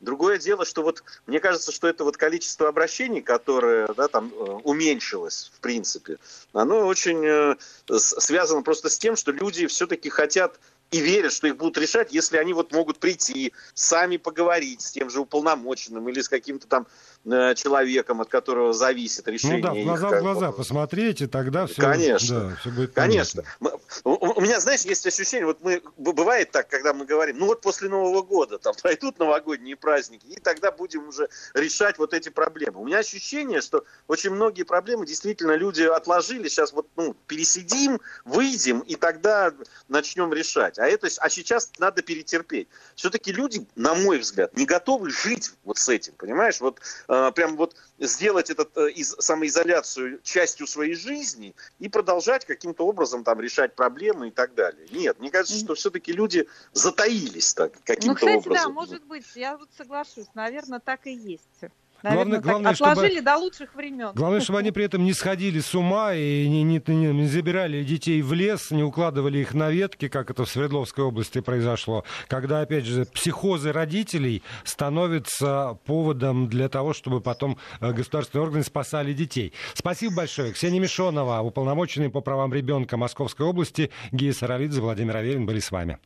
Другое 0.00 0.38
дело, 0.38 0.64
что 0.64 0.82
вот 0.82 1.02
мне 1.26 1.40
кажется, 1.40 1.72
что 1.72 1.88
это 1.88 2.04
вот 2.04 2.16
количество 2.16 2.68
обращений, 2.68 3.20
которое 3.20 3.88
да, 3.96 4.06
там 4.06 4.32
э, 4.32 4.42
уменьшилось, 4.62 5.50
в 5.56 5.60
принципе, 5.60 6.18
оно 6.52 6.86
очень 6.86 7.24
э, 7.24 7.56
связано 7.96 8.62
просто 8.62 8.90
с 8.90 8.98
тем, 8.98 9.16
что 9.16 9.32
люди 9.32 9.66
все-таки 9.66 10.08
хотят 10.08 10.60
и 10.90 11.00
верят, 11.00 11.32
что 11.32 11.48
их 11.48 11.56
будут 11.56 11.76
решать, 11.78 12.12
если 12.12 12.36
они 12.36 12.52
вот 12.52 12.72
могут 12.72 12.98
прийти, 12.98 13.52
сами 13.74 14.16
поговорить 14.16 14.82
с 14.82 14.92
тем 14.92 15.10
же 15.10 15.20
уполномоченным 15.20 16.08
или 16.08 16.20
с 16.20 16.28
каким-то 16.28 16.66
там 16.66 16.86
человеком, 17.24 18.20
от 18.20 18.28
которого 18.28 18.72
зависит 18.72 19.28
решение. 19.28 19.58
Ну 19.58 19.62
да, 19.62 19.74
в 19.74 19.84
глаза 19.84 20.08
их, 20.08 20.18
в 20.18 20.22
глаза 20.22 20.52
посмотреть, 20.52 21.20
и 21.20 21.26
тогда 21.26 21.66
все, 21.66 21.82
Конечно, 21.82 22.40
да, 22.40 22.56
все 22.56 22.70
будет 22.70 22.92
Конечно. 22.92 23.44
Понятно. 23.60 23.80
У 24.04 24.40
меня, 24.40 24.60
знаешь, 24.60 24.82
есть 24.82 25.06
ощущение, 25.06 25.46
вот 25.46 25.58
мы, 25.62 25.82
бывает 25.96 26.50
так, 26.50 26.68
когда 26.68 26.94
мы 26.94 27.04
говорим, 27.04 27.38
ну 27.38 27.46
вот 27.46 27.60
после 27.60 27.88
Нового 27.88 28.22
года 28.22 28.58
там 28.58 28.74
пройдут 28.82 29.18
новогодние 29.18 29.76
праздники, 29.76 30.26
и 30.26 30.38
тогда 30.40 30.70
будем 30.70 31.08
уже 31.08 31.28
решать 31.54 31.98
вот 31.98 32.14
эти 32.14 32.28
проблемы. 32.28 32.80
У 32.80 32.86
меня 32.86 32.98
ощущение, 32.98 33.60
что 33.60 33.84
очень 34.06 34.30
многие 34.30 34.62
проблемы 34.62 35.06
действительно 35.06 35.52
люди 35.52 35.82
отложили, 35.82 36.48
сейчас 36.48 36.72
вот 36.72 36.88
ну, 36.96 37.14
пересидим, 37.26 38.00
выйдем, 38.24 38.80
и 38.80 38.94
тогда 38.94 39.52
начнем 39.88 40.32
решать. 40.32 40.78
А, 40.78 40.86
это, 40.86 41.08
а 41.18 41.28
сейчас 41.28 41.72
надо 41.78 42.02
перетерпеть. 42.02 42.68
Все-таки 42.94 43.32
люди, 43.32 43.66
на 43.76 43.94
мой 43.94 44.18
взгляд, 44.18 44.56
не 44.56 44.66
готовы 44.66 45.10
жить 45.10 45.52
вот 45.64 45.78
с 45.78 45.88
этим, 45.88 46.14
понимаешь? 46.16 46.60
Вот 46.60 46.80
э, 47.08 47.17
прям 47.32 47.56
вот 47.56 47.76
сделать 47.98 48.50
этот 48.50 48.76
э, 48.76 48.90
из, 48.90 49.14
самоизоляцию 49.18 50.20
частью 50.22 50.66
своей 50.66 50.94
жизни 50.94 51.54
и 51.78 51.88
продолжать 51.88 52.44
каким-то 52.44 52.86
образом 52.86 53.24
там 53.24 53.40
решать 53.40 53.74
проблемы 53.74 54.28
и 54.28 54.30
так 54.30 54.54
далее. 54.54 54.86
Нет, 54.90 55.18
мне 55.18 55.30
кажется, 55.30 55.58
что 55.58 55.74
все-таки 55.74 56.12
люди 56.12 56.48
затаились 56.72 57.54
так 57.54 57.72
каким-то 57.84 58.08
ну, 58.08 58.14
кстати, 58.14 58.36
образом. 58.36 58.64
да, 58.64 58.68
может 58.68 59.04
быть, 59.04 59.26
я 59.34 59.56
вот 59.56 59.68
соглашусь, 59.76 60.28
наверное, 60.34 60.80
так 60.80 61.06
и 61.06 61.12
есть. 61.12 61.72
Наверное, 62.02 62.40
главное, 62.40 62.74
главное, 62.74 62.92
отложили 62.92 63.14
чтобы, 63.16 63.24
до 63.24 63.36
лучших 63.36 63.74
времен. 63.74 64.12
Главное, 64.14 64.40
чтобы 64.40 64.60
они 64.60 64.70
при 64.70 64.84
этом 64.84 65.04
не 65.04 65.12
сходили 65.12 65.60
с 65.60 65.74
ума 65.74 66.14
и 66.14 66.48
не, 66.48 66.62
не, 66.62 66.82
не, 66.86 67.12
не 67.12 67.26
забирали 67.26 67.82
детей 67.82 68.22
в 68.22 68.32
лес, 68.32 68.70
не 68.70 68.82
укладывали 68.82 69.38
их 69.38 69.54
на 69.54 69.70
ветки, 69.70 70.08
как 70.08 70.30
это 70.30 70.44
в 70.44 70.48
Свердловской 70.48 71.04
области 71.04 71.40
произошло, 71.40 72.04
когда, 72.28 72.60
опять 72.60 72.84
же, 72.84 73.04
психозы 73.04 73.72
родителей 73.72 74.42
становятся 74.64 75.78
поводом 75.86 76.48
для 76.48 76.68
того, 76.68 76.92
чтобы 76.92 77.20
потом 77.20 77.58
э, 77.80 77.92
государственные 77.92 78.44
органы 78.44 78.64
спасали 78.64 79.12
детей. 79.12 79.52
Спасибо 79.74 80.16
большое. 80.16 80.52
Ксения 80.52 80.80
Мишонова, 80.80 81.40
уполномоченный 81.40 82.10
по 82.10 82.20
правам 82.20 82.54
ребенка 82.54 82.96
Московской 82.96 83.46
области, 83.46 83.90
Гия 84.12 84.32
Саралидзе, 84.32 84.80
Владимир 84.80 85.16
Аверин 85.16 85.46
были 85.46 85.60
с 85.60 85.70
вами. 85.70 85.98